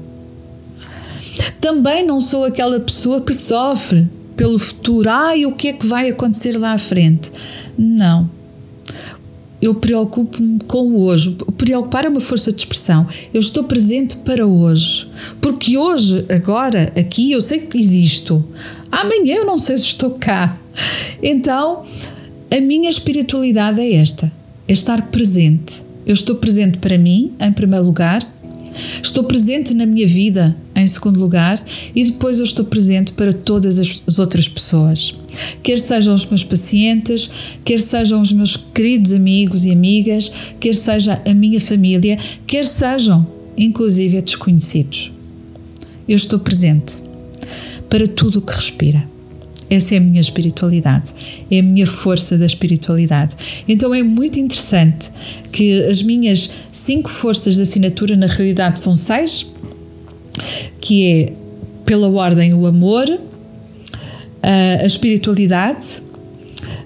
Também 1.60 2.06
não 2.06 2.20
sou 2.20 2.44
aquela 2.44 2.80
pessoa 2.80 3.20
que 3.20 3.34
sofre 3.34 4.08
pelo 4.36 4.58
futuro. 4.58 5.08
Ai, 5.10 5.46
o 5.46 5.52
que 5.52 5.68
é 5.68 5.72
que 5.72 5.86
vai 5.86 6.08
acontecer 6.08 6.58
lá 6.58 6.72
à 6.72 6.78
frente? 6.78 7.30
Não. 7.76 8.28
Eu 9.62 9.76
preocupo-me 9.76 10.58
com 10.66 10.88
o 10.88 11.04
hoje. 11.04 11.36
Preocupar 11.56 12.04
é 12.04 12.08
uma 12.08 12.18
força 12.18 12.50
de 12.50 12.58
expressão. 12.58 13.06
Eu 13.32 13.38
estou 13.38 13.62
presente 13.62 14.16
para 14.16 14.44
hoje. 14.44 15.08
Porque 15.40 15.78
hoje, 15.78 16.26
agora, 16.28 16.92
aqui, 16.98 17.30
eu 17.30 17.40
sei 17.40 17.60
que 17.60 17.78
existo. 17.78 18.44
Amanhã 18.90 19.36
eu 19.36 19.46
não 19.46 19.58
sei 19.58 19.78
se 19.78 19.84
estou 19.84 20.10
cá. 20.10 20.58
Então, 21.22 21.84
a 22.50 22.60
minha 22.60 22.90
espiritualidade 22.90 23.80
é 23.80 23.94
esta: 23.94 24.32
é 24.66 24.72
estar 24.72 25.10
presente. 25.12 25.80
Eu 26.04 26.14
estou 26.14 26.34
presente 26.34 26.78
para 26.78 26.98
mim, 26.98 27.32
em 27.38 27.52
primeiro 27.52 27.84
lugar, 27.84 28.28
Estou 29.02 29.24
presente 29.24 29.74
na 29.74 29.86
minha 29.86 30.06
vida, 30.06 30.56
em 30.74 30.86
segundo 30.86 31.20
lugar, 31.20 31.62
e 31.94 32.04
depois 32.04 32.38
eu 32.38 32.44
estou 32.44 32.64
presente 32.64 33.12
para 33.12 33.32
todas 33.32 33.78
as, 33.78 34.18
outras 34.18 34.48
pessoas. 34.48 35.14
Quer 35.62 35.78
sejam 35.78 36.14
os 36.14 36.26
meus 36.26 36.44
pacientes, 36.44 37.30
quer 37.64 37.80
sejam 37.80 38.20
os 38.20 38.32
meus 38.32 38.56
queridos 38.56 39.12
amigos 39.12 39.64
e 39.64 39.70
amigas, 39.70 40.32
quer 40.58 40.74
seja 40.74 41.20
a 41.24 41.34
minha 41.34 41.60
família, 41.60 42.18
quer 42.46 42.66
sejam, 42.66 43.26
inclusive, 43.56 44.20
desconhecidos. 44.22 45.12
Eu 46.08 46.16
estou 46.16 46.38
presente 46.38 46.94
para 47.88 48.06
tudo 48.06 48.38
o 48.38 48.42
que 48.42 48.52
respira. 48.52 49.11
Essa 49.72 49.94
é 49.94 49.98
a 49.98 50.00
minha 50.00 50.20
espiritualidade, 50.20 51.14
é 51.50 51.60
a 51.60 51.62
minha 51.62 51.86
força 51.86 52.36
da 52.36 52.44
espiritualidade. 52.44 53.34
Então 53.66 53.94
é 53.94 54.02
muito 54.02 54.38
interessante 54.38 55.10
que 55.50 55.82
as 55.84 56.02
minhas 56.02 56.50
cinco 56.70 57.08
forças 57.08 57.56
de 57.56 57.62
assinatura, 57.62 58.14
na 58.14 58.26
realidade, 58.26 58.78
são 58.78 58.94
seis, 58.94 59.46
que 60.78 61.06
é 61.06 61.32
pela 61.86 62.10
ordem 62.10 62.52
o 62.52 62.66
amor, 62.66 63.06
a 64.42 64.84
espiritualidade, 64.84 66.02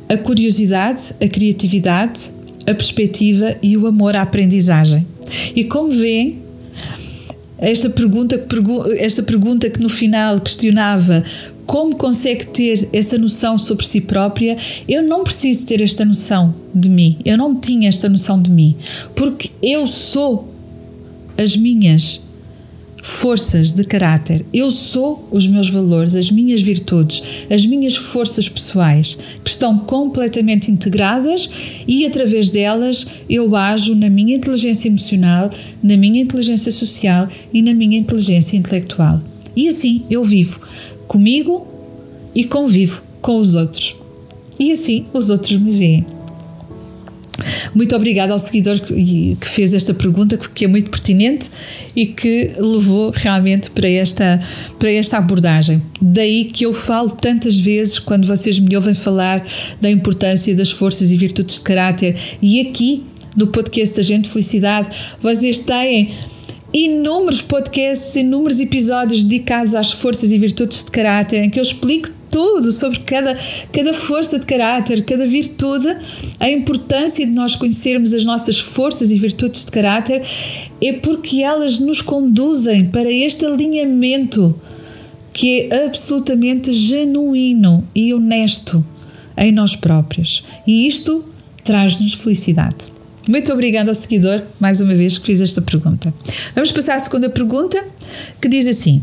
a 0.09 0.16
curiosidade, 0.16 1.12
a 1.20 1.27
criatividade, 1.27 2.31
a 2.68 2.72
perspectiva 2.72 3.57
e 3.61 3.77
o 3.77 3.88
amor 3.88 4.14
à 4.14 4.22
aprendizagem. 4.22 5.05
E 5.57 5.64
como 5.64 5.88
vêem, 5.88 6.38
esta 7.59 7.90
pergunta, 7.90 8.40
esta 8.99 9.22
pergunta 9.25 9.68
que 9.70 9.81
no 9.81 9.88
final 9.88 10.38
questionava 10.40 11.25
como 11.67 11.97
consegue 11.97 12.47
ter 12.47 12.89
essa 12.93 13.19
noção 13.19 13.59
sobre 13.59 13.85
si 13.85 14.01
própria, 14.01 14.57
eu 14.89 15.03
não 15.03 15.25
preciso 15.25 15.67
ter 15.67 15.83
esta 15.83 16.05
noção 16.05 16.55
de 16.73 16.89
mim. 16.89 17.19
Eu 17.25 17.37
não 17.37 17.55
tinha 17.55 17.89
esta 17.89 18.09
noção 18.09 18.41
de 18.41 18.51
mim, 18.51 18.77
porque 19.15 19.51
eu 19.61 19.87
sou 19.87 20.49
as 21.37 21.57
minhas 21.57 22.21
forças 23.03 23.73
de 23.73 23.85
caráter. 23.85 24.45
Eu 24.53 24.69
sou 24.71 25.29
os 25.31 25.47
meus 25.47 25.71
valores, 25.71 26.17
as 26.17 26.29
minhas 26.31 26.61
virtudes, 26.61 27.23
as 27.49 27.65
minhas 27.65 27.95
forças 27.95 28.49
pessoais, 28.49 29.17
que 29.45 29.51
estão 29.51 29.79
completamente 29.79 30.73
integradas 30.73 31.49
e 31.87 32.05
através 32.05 32.51
delas 32.51 33.07
eu 33.31 33.55
ajo 33.55 33.95
na 33.95 34.11
minha 34.11 34.35
inteligência 34.35 34.89
emocional, 34.89 35.51
na 35.83 35.97
minha 35.97 36.21
inteligência 36.21 36.73
social 36.73 37.29
e 37.53 37.63
na 37.63 37.73
minha 37.73 37.97
inteligência 37.97 38.57
intelectual. 38.57 39.21
E 39.55 39.69
assim 39.69 40.05
eu 40.11 40.25
vivo 40.25 40.61
comigo 41.07 41.66
e 42.35 42.45
convivo 42.45 43.03
com 43.21 43.38
os 43.38 43.55
outros. 43.55 43.97
E 44.59 44.73
assim 44.73 45.07
os 45.12 45.31
outros 45.31 45.61
me 45.61 45.73
veem. 45.73 46.07
Muito 47.75 47.95
obrigada 47.95 48.33
ao 48.33 48.38
seguidor 48.38 48.81
que, 48.81 49.37
fez 49.42 49.75
esta 49.75 49.92
pergunta, 49.92 50.37
que 50.37 50.64
é 50.64 50.69
muito 50.69 50.90
pertinente 50.90 51.51
e 51.95 52.07
que 52.07 52.53
levou 52.59 53.11
realmente 53.14 53.71
para 53.71 53.88
esta, 53.88 54.42
para 54.79 54.90
esta 54.90 55.19
abordagem. 55.19 55.83
Daí 56.01 56.45
que 56.45 56.64
eu 56.64 56.73
falo 56.73 57.11
tantas 57.11 57.59
vezes 57.59 57.99
quando 57.99 58.27
vocês 58.27 58.59
me 58.59 58.75
ouvem 58.75 58.95
falar 58.95 59.47
da 59.81 59.90
importância 59.90 60.55
das 60.55 60.71
forças 60.71 61.11
e 61.11 61.16
virtudes 61.16 61.57
de 61.57 61.61
caráter, 61.62 62.16
e 62.40 62.61
aqui 62.61 63.05
no 63.37 63.49
podcast 63.49 63.97
da 63.97 64.03
Gente 64.03 64.31
Felicidade, 64.31 64.88
vocês 65.23 65.61
têm 65.61 66.14
inúmeros 66.85 67.41
podcasts, 67.41 68.17
inúmeros 68.17 68.61
episódios 68.61 69.25
dedicados 69.25 69.75
às 69.75 69.93
forças 69.93 70.31
e 70.31 70.37
virtudes 70.37 70.85
de 70.85 70.91
caráter, 70.91 71.43
em 71.43 71.49
que 71.49 71.59
eu 71.59 71.62
explico 71.62 72.11
tudo 72.31 72.71
sobre 72.71 72.99
cada, 72.99 73.35
cada 73.73 73.95
força 73.95 74.39
de 74.39 74.45
caráter, 74.45 75.03
cada 75.07 75.27
virtude, 75.27 75.89
a 76.39 76.51
importância 76.51 77.25
de 77.25 77.33
nós 77.33 77.57
conhecermos 77.57 78.12
as 78.12 78.27
nossas 78.27 78.59
forças 78.59 79.11
e 79.11 79.19
virtudes 79.19 79.65
de 79.65 79.71
caráter 79.71 80.23
é 80.83 80.93
porque 80.93 81.43
elas 81.43 81.81
nos 81.81 82.03
conduzem 82.03 82.85
para 82.85 83.11
este 83.11 83.47
alinhamento 83.47 84.55
que 85.33 85.69
é 85.71 85.87
absolutamente 85.87 86.75
genuíno 86.75 87.89
e 87.95 88.12
honesto 88.12 88.85
em 89.35 89.51
nós 89.51 89.75
próprios. 89.75 90.45
E 90.67 90.87
isto 90.87 91.25
traz-nos 91.65 92.12
felicidade. 92.12 92.96
Muito 93.29 93.53
obrigada 93.53 93.91
ao 93.91 93.95
seguidor, 93.95 94.43
mais 94.61 94.81
uma 94.81 94.95
vez, 94.95 95.19
que 95.19 95.27
fiz 95.27 95.41
esta 95.41 95.61
pergunta. 95.61 96.15
Vamos 96.55 96.71
passar 96.71 96.97
à 96.97 97.01
segunda 97.01 97.29
pergunta, 97.29 97.85
que 98.41 98.49
diz 98.49 98.67
assim: 98.67 99.03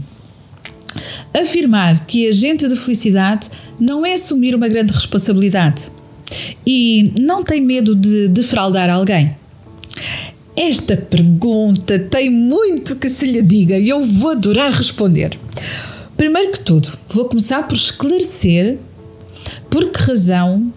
Afirmar 1.34 2.06
que 2.06 2.28
agente 2.28 2.68
de 2.68 2.76
felicidade 2.76 3.50
não 3.80 4.06
é 4.06 4.14
assumir 4.14 4.56
uma 4.56 4.68
grande 4.68 4.94
responsabilidade 4.94 5.92
e 6.66 7.12
não 7.20 7.44
tem 7.44 7.60
medo 7.60 7.96
de 7.96 8.28
defraudar 8.30 8.90
alguém. 8.90 9.36
Esta 10.56 10.96
pergunta 10.96 11.98
tem 11.98 12.30
muito 12.30 12.96
que 12.96 13.10
se 13.10 13.26
lhe 13.26 13.42
diga 13.42 13.78
e 13.78 13.90
eu 13.90 14.04
vou 14.04 14.32
adorar 14.32 14.72
responder. 14.72 15.38
Primeiro 16.16 16.52
que 16.52 16.60
tudo, 16.60 16.90
vou 17.10 17.26
começar 17.26 17.68
por 17.68 17.76
esclarecer 17.76 18.78
por 19.70 19.90
que 19.90 20.00
razão 20.04 20.72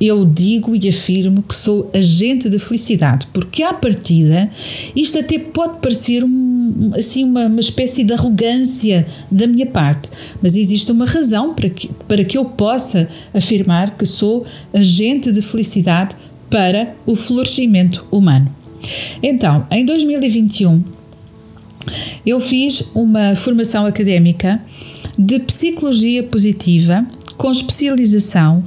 eu 0.00 0.24
digo 0.24 0.74
e 0.74 0.88
afirmo 0.88 1.42
que 1.42 1.54
sou 1.54 1.90
agente 1.92 2.48
da 2.48 2.58
felicidade, 2.58 3.26
porque 3.32 3.62
à 3.62 3.74
partida 3.74 4.50
isto 4.96 5.18
até 5.18 5.38
pode 5.38 5.78
parecer 5.80 6.24
um, 6.24 6.92
assim 6.96 7.24
uma, 7.24 7.46
uma 7.46 7.60
espécie 7.60 8.02
de 8.02 8.12
arrogância 8.14 9.06
da 9.30 9.46
minha 9.46 9.66
parte, 9.66 10.10
mas 10.40 10.56
existe 10.56 10.90
uma 10.90 11.04
razão 11.04 11.54
para 11.54 11.68
que, 11.68 11.90
para 12.08 12.24
que 12.24 12.38
eu 12.38 12.46
possa 12.46 13.08
afirmar 13.34 13.96
que 13.96 14.06
sou 14.06 14.46
agente 14.72 15.30
de 15.30 15.42
felicidade 15.42 16.16
para 16.48 16.94
o 17.06 17.14
florescimento 17.14 18.04
humano. 18.10 18.52
Então, 19.22 19.66
em 19.70 19.84
2021, 19.84 20.82
eu 22.24 22.40
fiz 22.40 22.84
uma 22.94 23.36
formação 23.36 23.86
académica 23.86 24.60
de 25.18 25.38
psicologia 25.40 26.22
positiva 26.22 27.06
com 27.36 27.50
especialização 27.50 28.64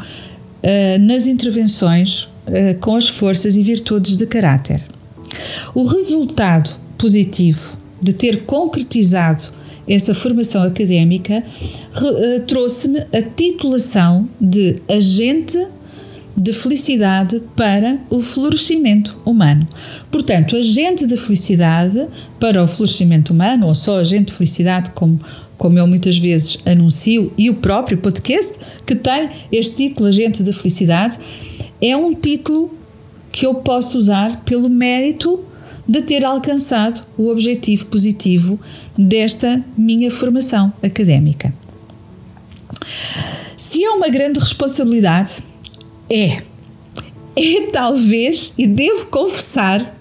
uh, 0.64 1.00
nas 1.00 1.28
intervenções 1.28 2.24
uh, 2.48 2.78
com 2.80 2.96
as 2.96 3.08
forças 3.08 3.56
e 3.56 3.64
virtudes 3.64 4.16
de 4.16 4.26
caráter. 4.26 4.82
O 5.74 5.86
resultado 5.86 6.72
positivo 6.98 7.78
de 8.02 8.14
ter 8.14 8.44
concretizado 8.44 9.46
essa 9.88 10.14
formação 10.14 10.64
académica 10.64 11.44
uh, 11.98 12.42
trouxe-me 12.42 13.00
a 13.00 13.22
titulação 13.36 14.28
de 14.40 14.78
agente 14.88 15.58
de 16.36 16.52
felicidade 16.52 17.42
para 17.56 18.00
o 18.10 18.22
florescimento 18.22 19.16
humano. 19.24 19.68
Portanto, 20.10 20.56
agente 20.56 21.06
de 21.06 21.16
felicidade 21.16 22.08
para 22.40 22.64
o 22.64 22.68
florescimento 22.68 23.34
humano, 23.34 23.68
ou 23.68 23.76
só 23.76 24.00
agente 24.00 24.32
de 24.32 24.34
felicidade, 24.34 24.92
como 24.92 25.20
como 25.58 25.80
eu 25.80 25.88
muitas 25.88 26.18
vezes 26.18 26.58
anuncio, 26.66 27.32
e 27.38 27.50
o 27.50 27.56
próprio 27.56 27.98
podcast, 27.98 28.56
que 28.86 28.96
tem 28.96 29.30
este 29.52 29.88
título 29.88 30.10
Agente 30.10 30.44
da 30.44 30.54
Felicidade, 30.54 31.18
é 31.82 31.96
um 31.96 32.14
título 32.14 32.72
que 33.32 33.46
eu 33.46 33.56
posso 33.56 33.98
usar 33.98 34.44
pelo 34.44 34.70
mérito 34.70 35.44
de 35.88 36.02
ter 36.02 36.24
alcançado 36.24 37.04
o 37.18 37.30
objetivo 37.30 37.88
positivo 37.88 38.60
desta 38.98 39.64
minha 39.78 40.10
formação 40.10 40.72
académica. 40.82 41.54
Se 43.58 43.84
é 43.84 43.90
uma 43.90 44.10
grande 44.10 44.40
responsabilidade, 44.40 45.44
é. 46.10 46.42
É 47.36 47.62
talvez, 47.72 48.54
e 48.58 48.68
devo 48.68 49.08
confessar, 49.08 49.96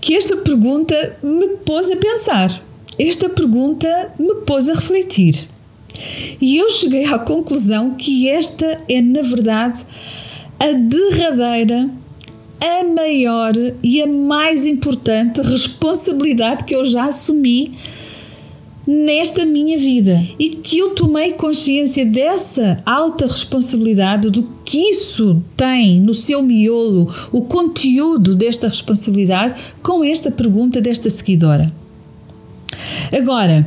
que 0.00 0.14
esta 0.14 0.36
pergunta 0.36 1.16
me 1.22 1.48
pôs 1.64 1.90
a 1.90 1.96
pensar 1.96 2.65
esta 2.98 3.28
pergunta 3.28 4.12
me 4.18 4.36
pôs 4.46 4.68
a 4.68 4.74
refletir. 4.74 5.46
E 6.40 6.56
eu 6.56 6.68
cheguei 6.70 7.04
à 7.06 7.18
conclusão 7.18 7.94
que 7.94 8.28
esta 8.28 8.80
é, 8.88 9.00
na 9.00 9.22
verdade, 9.22 9.84
a 10.58 10.72
derradeira, 10.72 11.88
a 12.60 12.84
maior 12.84 13.52
e 13.82 14.02
a 14.02 14.06
mais 14.06 14.66
importante 14.66 15.40
responsabilidade 15.42 16.64
que 16.64 16.74
eu 16.74 16.84
já 16.84 17.06
assumi 17.06 17.72
nesta 18.86 19.44
minha 19.44 19.76
vida 19.76 20.22
e 20.38 20.50
que 20.50 20.78
eu 20.78 20.90
tomei 20.90 21.32
consciência 21.32 22.06
dessa 22.06 22.80
alta 22.86 23.26
responsabilidade, 23.26 24.30
do 24.30 24.44
que 24.64 24.90
isso 24.90 25.42
tem 25.56 26.00
no 26.00 26.14
seu 26.14 26.42
miolo, 26.42 27.12
o 27.32 27.42
conteúdo 27.42 28.34
desta 28.34 28.68
responsabilidade, 28.68 29.74
com 29.82 30.04
esta 30.04 30.30
pergunta 30.30 30.80
desta 30.80 31.10
seguidora. 31.10 31.72
Agora, 33.12 33.66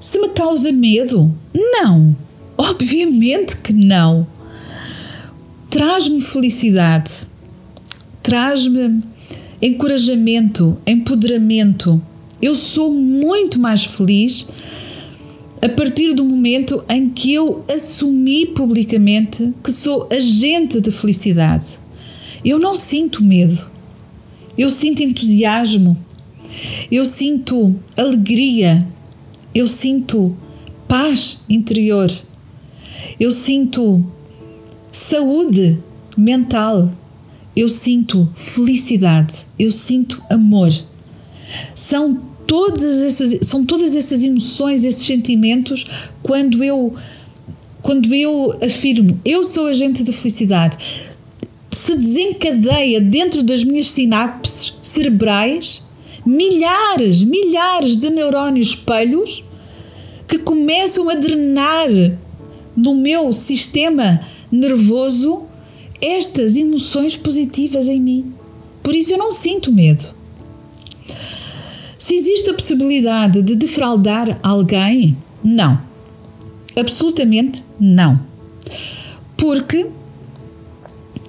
se 0.00 0.18
me 0.18 0.28
causa 0.30 0.72
medo? 0.72 1.34
Não, 1.54 2.16
obviamente 2.56 3.56
que 3.56 3.72
não. 3.72 4.26
Traz-me 5.70 6.20
felicidade, 6.20 7.10
traz-me 8.22 9.02
encorajamento, 9.60 10.76
empoderamento. 10.86 12.00
Eu 12.40 12.54
sou 12.54 12.92
muito 12.92 13.58
mais 13.58 13.84
feliz 13.84 14.46
a 15.60 15.68
partir 15.68 16.14
do 16.14 16.24
momento 16.24 16.84
em 16.88 17.10
que 17.10 17.34
eu 17.34 17.64
assumi 17.68 18.46
publicamente 18.46 19.52
que 19.62 19.72
sou 19.72 20.08
agente 20.10 20.80
de 20.80 20.90
felicidade. 20.90 21.78
Eu 22.44 22.58
não 22.58 22.76
sinto 22.76 23.22
medo, 23.22 23.68
eu 24.56 24.70
sinto 24.70 25.02
entusiasmo, 25.02 25.96
eu 26.90 27.04
sinto 27.04 27.78
alegria, 27.96 28.86
eu 29.54 29.66
sinto 29.66 30.36
paz 30.86 31.40
interior, 31.48 32.10
eu 33.20 33.30
sinto 33.30 34.00
saúde 34.90 35.78
mental, 36.16 36.92
eu 37.54 37.68
sinto 37.68 38.28
felicidade, 38.34 39.46
eu 39.58 39.70
sinto 39.70 40.22
amor. 40.30 40.72
São 41.74 42.14
todas 42.46 43.00
essas, 43.02 43.46
são 43.46 43.64
todas 43.64 43.94
essas 43.94 44.22
emoções, 44.22 44.84
esses 44.84 45.06
sentimentos 45.06 45.84
quando 46.22 46.64
eu 46.64 46.94
quando 47.80 48.12
eu 48.12 48.58
afirmo 48.60 49.20
eu 49.24 49.42
sou 49.44 49.66
agente 49.66 50.02
de 50.02 50.12
felicidade, 50.12 50.76
se 51.70 51.96
desencadeia 51.96 53.00
dentro 53.00 53.42
das 53.42 53.62
minhas 53.62 53.86
sinapses 53.90 54.74
cerebrais 54.82 55.82
milhares, 56.28 57.22
milhares 57.22 57.96
de 57.96 58.10
neurónios 58.10 58.68
espelhos 58.68 59.42
que 60.26 60.38
começam 60.38 61.08
a 61.08 61.14
drenar 61.14 61.88
no 62.76 62.94
meu 62.96 63.32
sistema 63.32 64.20
nervoso 64.52 65.44
estas 66.02 66.54
emoções 66.54 67.16
positivas 67.16 67.88
em 67.88 67.98
mim. 67.98 68.34
Por 68.82 68.94
isso 68.94 69.14
eu 69.14 69.18
não 69.18 69.32
sinto 69.32 69.72
medo. 69.72 70.04
Se 71.98 72.14
existe 72.14 72.50
a 72.50 72.54
possibilidade 72.54 73.40
de 73.40 73.56
defraudar 73.56 74.38
alguém, 74.42 75.16
não. 75.42 75.80
Absolutamente 76.76 77.64
não. 77.80 78.20
Porque 79.34 79.86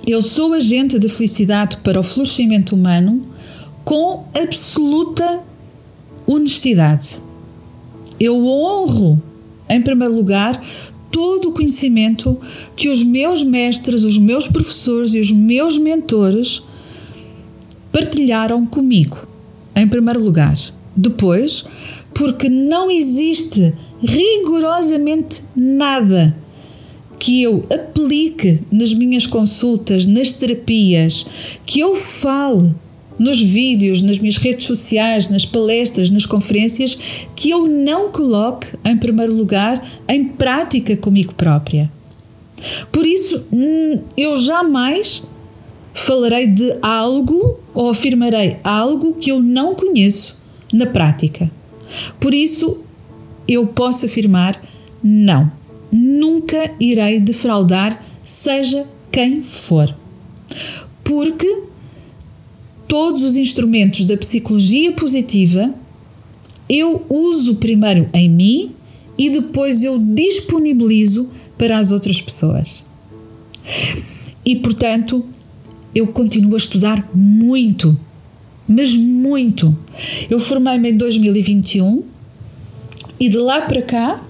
eu 0.05 0.21
sou 0.21 0.53
agente 0.53 0.99
de 0.99 1.07
felicidade 1.07 1.77
para 1.77 1.99
o 1.99 2.03
florescimento 2.03 2.75
humano 2.75 3.29
com 3.89 4.25
absoluta 4.39 5.41
honestidade. 6.27 7.17
Eu 8.19 8.45
honro, 8.45 9.19
em 9.67 9.81
primeiro 9.81 10.13
lugar, 10.13 10.61
todo 11.09 11.49
o 11.49 11.51
conhecimento 11.51 12.37
que 12.75 12.87
os 12.87 13.01
meus 13.01 13.41
mestres, 13.41 14.03
os 14.03 14.19
meus 14.19 14.47
professores 14.47 15.15
e 15.15 15.19
os 15.19 15.31
meus 15.31 15.79
mentores 15.79 16.61
partilharam 17.91 18.63
comigo, 18.63 19.27
em 19.75 19.87
primeiro 19.87 20.23
lugar. 20.23 20.55
Depois, 20.95 21.65
porque 22.13 22.47
não 22.47 22.91
existe 22.91 23.73
rigorosamente 24.03 25.43
nada 25.55 26.37
que 27.17 27.41
eu 27.41 27.65
aplique 27.73 28.59
nas 28.71 28.93
minhas 28.93 29.25
consultas, 29.25 30.05
nas 30.05 30.31
terapias, 30.31 31.25
que 31.65 31.79
eu 31.79 31.95
fale 31.95 32.75
nos 33.19 33.41
vídeos, 33.41 34.01
nas 34.01 34.17
minhas 34.17 34.37
redes 34.37 34.65
sociais, 34.65 35.29
nas 35.29 35.45
palestras, 35.45 36.09
nas 36.09 36.25
conferências, 36.25 36.97
que 37.35 37.49
eu 37.49 37.67
não 37.67 38.09
coloque 38.11 38.67
em 38.85 38.97
primeiro 38.97 39.33
lugar 39.33 39.85
em 40.07 40.23
prática 40.23 40.95
comigo 40.95 41.33
própria. 41.35 41.91
Por 42.91 43.05
isso, 43.05 43.45
hum, 43.51 44.01
eu 44.17 44.35
jamais 44.35 45.23
falarei 45.93 46.47
de 46.47 46.77
algo 46.81 47.59
ou 47.73 47.89
afirmarei 47.89 48.57
algo 48.63 49.13
que 49.13 49.31
eu 49.31 49.41
não 49.41 49.75
conheço 49.75 50.37
na 50.73 50.85
prática. 50.85 51.51
Por 52.19 52.33
isso, 52.33 52.77
eu 53.47 53.67
posso 53.67 54.05
afirmar 54.05 54.61
não. 55.03 55.51
Nunca 55.91 56.71
irei 56.79 57.19
defraudar, 57.19 58.03
seja 58.23 58.85
quem 59.11 59.41
for. 59.41 59.93
Porque 61.03 61.68
todos 62.89 63.23
os 63.23 63.37
instrumentos 63.37 64.03
da 64.03 64.17
psicologia 64.17 64.91
positiva 64.91 65.73
eu 66.67 67.05
uso 67.09 67.55
primeiro 67.55 68.09
em 68.13 68.29
mim 68.29 68.71
e 69.17 69.29
depois 69.29 69.83
eu 69.83 69.97
disponibilizo 69.97 71.29
para 71.57 71.77
as 71.77 71.91
outras 71.91 72.21
pessoas. 72.21 72.83
E 74.45 74.55
portanto, 74.55 75.25
eu 75.93 76.07
continuo 76.07 76.53
a 76.53 76.57
estudar 76.57 77.07
muito, 77.13 77.99
mas 78.67 78.95
muito. 78.95 79.77
Eu 80.29 80.39
formei-me 80.39 80.91
em 80.91 80.97
2021 80.97 82.03
e 83.19 83.29
de 83.29 83.37
lá 83.37 83.61
para 83.61 83.81
cá, 83.81 84.23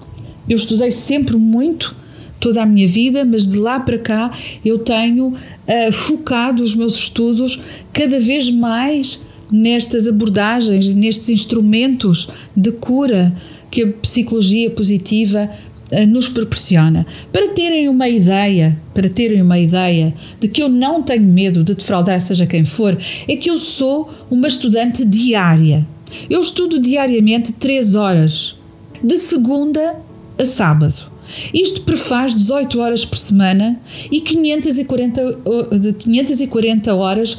eu 0.48 0.56
estudei 0.56 0.90
sempre 0.90 1.36
muito, 1.36 1.94
toda 2.40 2.62
a 2.62 2.66
minha 2.66 2.88
vida, 2.88 3.24
mas 3.24 3.46
de 3.46 3.58
lá 3.58 3.78
para 3.78 3.98
cá 3.98 4.30
eu 4.64 4.78
tenho 4.78 5.34
uh, 5.70 5.92
focado 5.92 6.62
os 6.62 6.74
meus 6.74 6.96
estudos 6.96 7.62
cada 7.92 8.18
vez 8.18 8.50
mais 8.50 9.22
nestas 9.50 10.06
abordagens, 10.06 10.94
nestes 10.94 11.28
instrumentos 11.28 12.28
de 12.56 12.72
cura 12.72 13.34
que 13.70 13.82
a 13.84 13.88
psicologia 13.88 14.70
positiva 14.70 15.48
uh, 15.92 16.06
nos 16.06 16.28
proporciona. 16.28 17.06
Para 17.32 17.48
terem 17.48 17.88
uma 17.88 18.08
ideia, 18.08 18.76
para 18.92 19.08
terem 19.08 19.40
uma 19.42 19.58
ideia 19.58 20.12
de 20.40 20.48
que 20.48 20.62
eu 20.62 20.68
não 20.68 21.02
tenho 21.02 21.22
medo 21.22 21.62
de 21.62 21.74
defraudar 21.74 22.20
seja 22.20 22.46
quem 22.46 22.64
for, 22.64 22.98
é 23.28 23.36
que 23.36 23.50
eu 23.50 23.56
sou 23.56 24.10
uma 24.30 24.48
estudante 24.48 25.04
diária. 25.04 25.86
Eu 26.28 26.40
estudo 26.40 26.80
diariamente 26.80 27.52
3 27.52 27.94
horas 27.94 28.56
de 29.02 29.16
segunda 29.16 29.94
a 30.36 30.44
sábado. 30.44 31.09
Isto 31.52 31.82
prefaz 31.82 32.34
18 32.34 32.80
horas 32.80 33.04
por 33.04 33.18
semana 33.18 33.80
e 34.10 34.20
540, 34.20 35.38
de 35.78 35.92
540 35.92 36.94
horas 36.94 37.38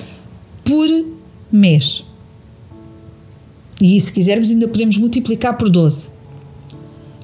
por 0.64 0.88
mês. 1.52 2.04
E 3.82 4.00
se 4.00 4.14
quisermos, 4.14 4.50
ainda 4.50 4.68
podemos 4.68 4.98
multiplicar 4.98 5.58
por 5.58 5.70
12. 5.70 6.10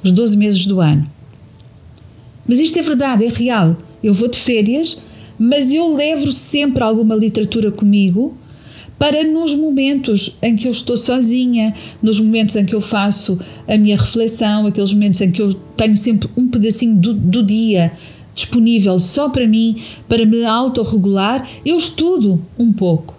Os 0.04 0.12
12 0.12 0.38
meses 0.38 0.66
do 0.66 0.82
ano. 0.82 1.08
Mas 2.48 2.60
isto 2.60 2.80
é 2.80 2.82
verdade, 2.82 3.26
é 3.26 3.30
real. 3.30 3.76
Eu 4.04 4.14
vou 4.14 4.28
de 4.28 4.38
férias, 4.38 4.98
mas 5.38 5.72
eu 5.72 5.96
levo 5.96 6.32
sempre 6.32 6.84
alguma 6.84 7.16
literatura 7.16 7.72
comigo 7.72 8.36
para 8.98 9.24
nos 9.24 9.54
momentos 9.54 10.38
em 10.42 10.56
que 10.56 10.68
eu 10.68 10.72
estou 10.72 10.98
sozinha, 10.98 11.74
nos 12.02 12.20
momentos 12.20 12.56
em 12.56 12.66
que 12.66 12.74
eu 12.74 12.82
faço 12.82 13.38
a 13.68 13.78
minha 13.78 13.98
reflexão, 13.98 14.66
aqueles 14.66 14.94
momentos 14.94 15.22
em 15.22 15.32
que 15.32 15.42
eu 15.42 15.54
tenho 15.54 15.96
sempre 15.96 16.30
um 16.36 16.48
pedacinho 16.48 17.00
do, 17.00 17.14
do 17.14 17.44
dia 17.44 17.92
disponível 18.34 19.00
só 19.00 19.30
para 19.30 19.48
mim, 19.48 19.76
para 20.08 20.24
me 20.24 20.46
autorregular, 20.46 21.48
eu 21.66 21.76
estudo 21.76 22.40
um 22.58 22.72
pouco. 22.72 23.16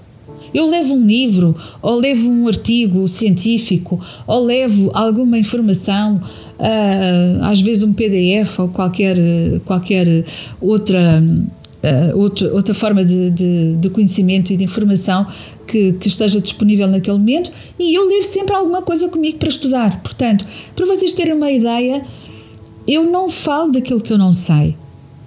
Eu 0.54 0.66
levo 0.68 0.94
um 0.94 1.06
livro, 1.06 1.54
ou 1.82 1.96
levo 1.96 2.30
um 2.30 2.46
artigo 2.46 3.06
científico, 3.06 4.00
ou 4.26 4.44
levo 4.44 4.90
alguma 4.94 5.36
informação, 5.36 6.22
uh, 6.58 7.44
às 7.44 7.60
vezes 7.60 7.82
um 7.82 7.92
PDF 7.92 8.58
ou 8.60 8.68
qualquer, 8.68 9.16
qualquer 9.64 10.24
outra, 10.60 11.22
uh, 11.82 12.18
outra, 12.18 12.52
outra 12.52 12.74
forma 12.74 13.04
de, 13.04 13.30
de, 13.30 13.76
de 13.76 13.90
conhecimento 13.90 14.52
e 14.52 14.56
de 14.56 14.64
informação 14.64 15.26
que, 15.66 15.92
que, 15.94 16.08
esteja 16.08 16.40
disponível 16.40 16.88
naquele 16.88 17.18
momento 17.18 17.52
e 17.78 17.94
eu 17.94 18.06
levo 18.06 18.22
sempre 18.22 18.54
alguma 18.54 18.82
coisa 18.82 19.08
comigo 19.08 19.38
para 19.38 19.48
estudar. 19.48 20.00
Portanto, 20.02 20.44
para 20.74 20.86
vocês 20.86 21.12
terem 21.12 21.34
uma 21.34 21.50
ideia, 21.50 22.04
eu 22.86 23.04
não 23.04 23.28
falo 23.30 23.72
daquilo 23.72 24.00
que 24.00 24.12
eu 24.12 24.18
não 24.18 24.32
sei. 24.32 24.76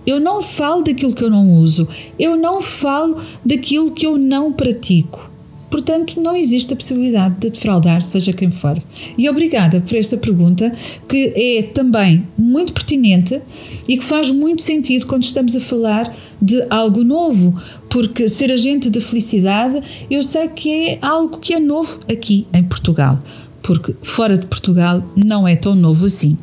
Eu 0.06 0.20
não 0.20 0.42
falo 0.42 0.84
daquilo 0.84 1.14
que 1.14 1.24
eu 1.24 1.30
não 1.30 1.48
uso. 1.60 1.88
Eu 2.18 2.36
não 2.36 2.60
falo 2.62 3.18
daquilo 3.46 3.92
que 3.92 4.06
eu 4.06 4.18
não 4.18 4.52
pratico. 4.52 5.31
Portanto, 5.72 6.20
não 6.20 6.36
existe 6.36 6.74
a 6.74 6.76
possibilidade 6.76 7.36
de 7.40 7.50
defraudar, 7.50 8.04
seja 8.04 8.34
quem 8.34 8.52
for. 8.52 8.78
E 9.18 9.30
obrigada 9.30 9.80
por 9.80 9.98
esta 9.98 10.18
pergunta, 10.18 10.72
que 11.08 11.34
é 11.34 11.64
também 11.64 12.28
muito 12.38 12.74
pertinente 12.74 13.42
e 13.88 13.98
que 13.98 14.04
faz 14.04 14.30
muito 14.30 14.62
sentido 14.62 15.08
quando 15.08 15.24
estamos 15.24 15.56
a 15.56 15.62
falar 15.62 16.14
de 16.42 16.62
algo 16.70 17.06
novo, 17.06 17.58
porque 17.90 18.28
ser 18.28 18.52
agente 18.52 18.90
da 18.90 19.00
felicidade 19.00 19.82
eu 20.10 20.22
sei 20.22 20.50
que 20.50 20.70
é 20.70 21.00
algo 21.02 21.40
que 21.40 21.54
é 21.54 21.60
novo 21.60 22.00
aqui 22.12 22.46
em 22.54 22.64
Portugal, 22.64 23.18
porque 23.64 23.96
fora 24.02 24.38
de 24.38 24.48
Portugal 24.48 25.02
não 25.16 25.48
é 25.48 25.56
tão 25.56 25.74
novo 25.74 26.06
assim. 26.06 26.38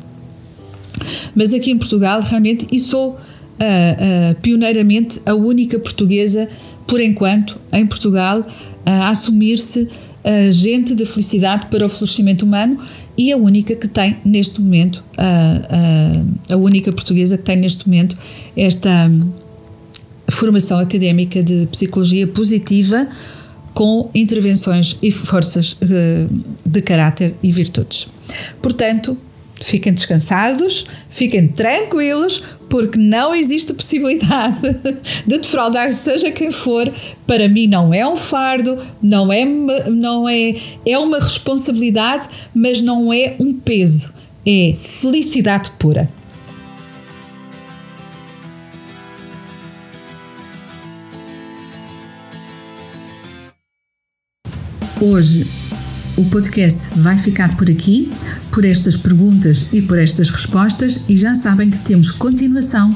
Mas 1.35 1.53
aqui 1.53 1.69
em 1.69 1.77
Portugal, 1.77 2.21
realmente, 2.21 2.65
e 2.71 2.79
sou 2.79 3.11
uh, 3.11 3.15
uh, 3.15 4.35
pioneiramente 4.41 5.21
a 5.25 5.33
única 5.33 5.77
portuguesa, 5.77 6.49
por 6.87 6.99
enquanto, 6.99 7.59
em 7.71 7.85
Portugal 7.85 8.43
a 8.85 9.09
assumir-se 9.09 9.87
agente 10.23 10.93
da 10.93 11.05
felicidade 11.05 11.67
para 11.67 11.85
o 11.85 11.89
florescimento 11.89 12.45
humano 12.45 12.79
e 13.17 13.31
a 13.31 13.37
única 13.37 13.75
que 13.75 13.87
tem 13.87 14.17
neste 14.23 14.61
momento, 14.61 15.03
a, 15.17 16.51
a, 16.51 16.53
a 16.53 16.57
única 16.57 16.91
portuguesa 16.91 17.37
que 17.37 17.43
tem 17.43 17.57
neste 17.57 17.87
momento 17.87 18.17
esta 18.55 19.07
hum, 19.09 19.29
formação 20.29 20.79
académica 20.79 21.41
de 21.41 21.67
psicologia 21.71 22.27
positiva 22.27 23.07
com 23.73 24.09
intervenções 24.13 24.97
e 25.01 25.11
forças 25.11 25.77
eh, 25.81 26.27
de 26.65 26.81
caráter 26.81 27.35
e 27.41 27.51
virtudes. 27.51 28.07
Portanto, 28.61 29.17
fiquem 29.61 29.93
descansados, 29.93 30.85
fiquem 31.09 31.47
tranquilos, 31.47 32.43
porque 32.69 32.99
não 32.99 33.35
existe 33.35 33.73
possibilidade 33.73 34.61
de 35.25 35.37
defraudar 35.39 35.91
seja 35.91 36.31
quem 36.31 36.51
for. 36.51 36.91
Para 37.25 37.49
mim 37.49 37.67
não 37.67 37.93
é 37.93 38.07
um 38.07 38.15
fardo, 38.15 38.77
não 39.01 39.33
é, 39.33 39.43
não 39.43 40.29
é, 40.29 40.55
é 40.85 40.97
uma 40.97 41.19
responsabilidade, 41.19 42.29
mas 42.53 42.81
não 42.81 43.11
é 43.11 43.35
um 43.39 43.53
peso. 43.53 44.13
É 44.45 44.75
felicidade 44.79 45.71
pura. 45.79 46.09
Hoje 55.01 55.68
o 56.19 56.25
podcast 56.25 56.89
vai 56.97 57.17
ficar 57.17 57.55
por 57.55 57.71
aqui, 57.71 58.11
por 58.51 58.65
estas 58.65 58.97
perguntas 58.97 59.67
e 59.71 59.81
por 59.81 59.97
estas 59.97 60.29
respostas, 60.29 61.05
e 61.07 61.15
já 61.15 61.33
sabem 61.33 61.69
que 61.69 61.79
temos 61.79 62.11
continuação 62.11 62.93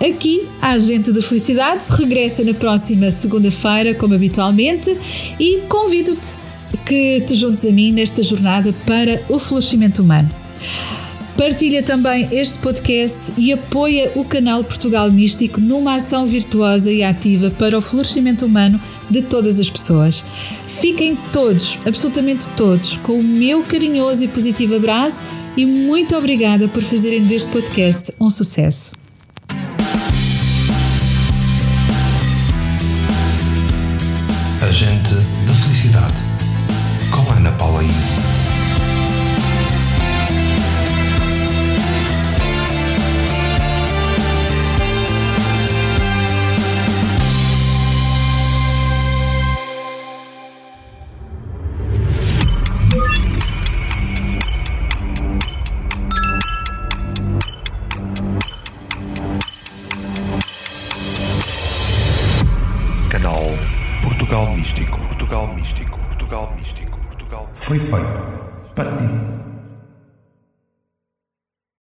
Aqui, 0.00 0.46
a 0.62 0.72
Agente 0.72 1.10
da 1.10 1.22
Felicidade 1.22 1.82
regressa 1.90 2.44
na 2.44 2.54
próxima 2.54 3.10
segunda-feira, 3.10 3.94
como 3.94 4.14
habitualmente, 4.14 4.96
e 5.40 5.62
convido-te 5.68 6.47
que 6.86 7.20
te 7.22 7.34
juntes 7.34 7.64
a 7.64 7.70
mim 7.70 7.92
nesta 7.92 8.22
jornada 8.22 8.74
para 8.86 9.22
o 9.28 9.38
florescimento 9.38 10.02
humano. 10.02 10.28
Partilha 11.38 11.84
também 11.84 12.28
este 12.32 12.58
podcast 12.58 13.32
e 13.38 13.52
apoia 13.52 14.10
o 14.16 14.24
canal 14.24 14.64
Portugal 14.64 15.08
Místico 15.08 15.60
numa 15.60 15.94
ação 15.94 16.26
virtuosa 16.26 16.90
e 16.90 17.04
ativa 17.04 17.48
para 17.48 17.78
o 17.78 17.80
florescimento 17.80 18.44
humano 18.44 18.80
de 19.08 19.22
todas 19.22 19.60
as 19.60 19.70
pessoas. 19.70 20.24
Fiquem 20.66 21.16
todos, 21.32 21.78
absolutamente 21.86 22.48
todos, 22.56 22.96
com 22.96 23.20
o 23.20 23.22
meu 23.22 23.62
carinhoso 23.62 24.24
e 24.24 24.28
positivo 24.28 24.74
abraço 24.74 25.26
e 25.56 25.64
muito 25.64 26.16
obrigada 26.16 26.66
por 26.66 26.82
fazerem 26.82 27.22
deste 27.22 27.50
podcast 27.50 28.12
um 28.20 28.28
sucesso. 28.28 28.97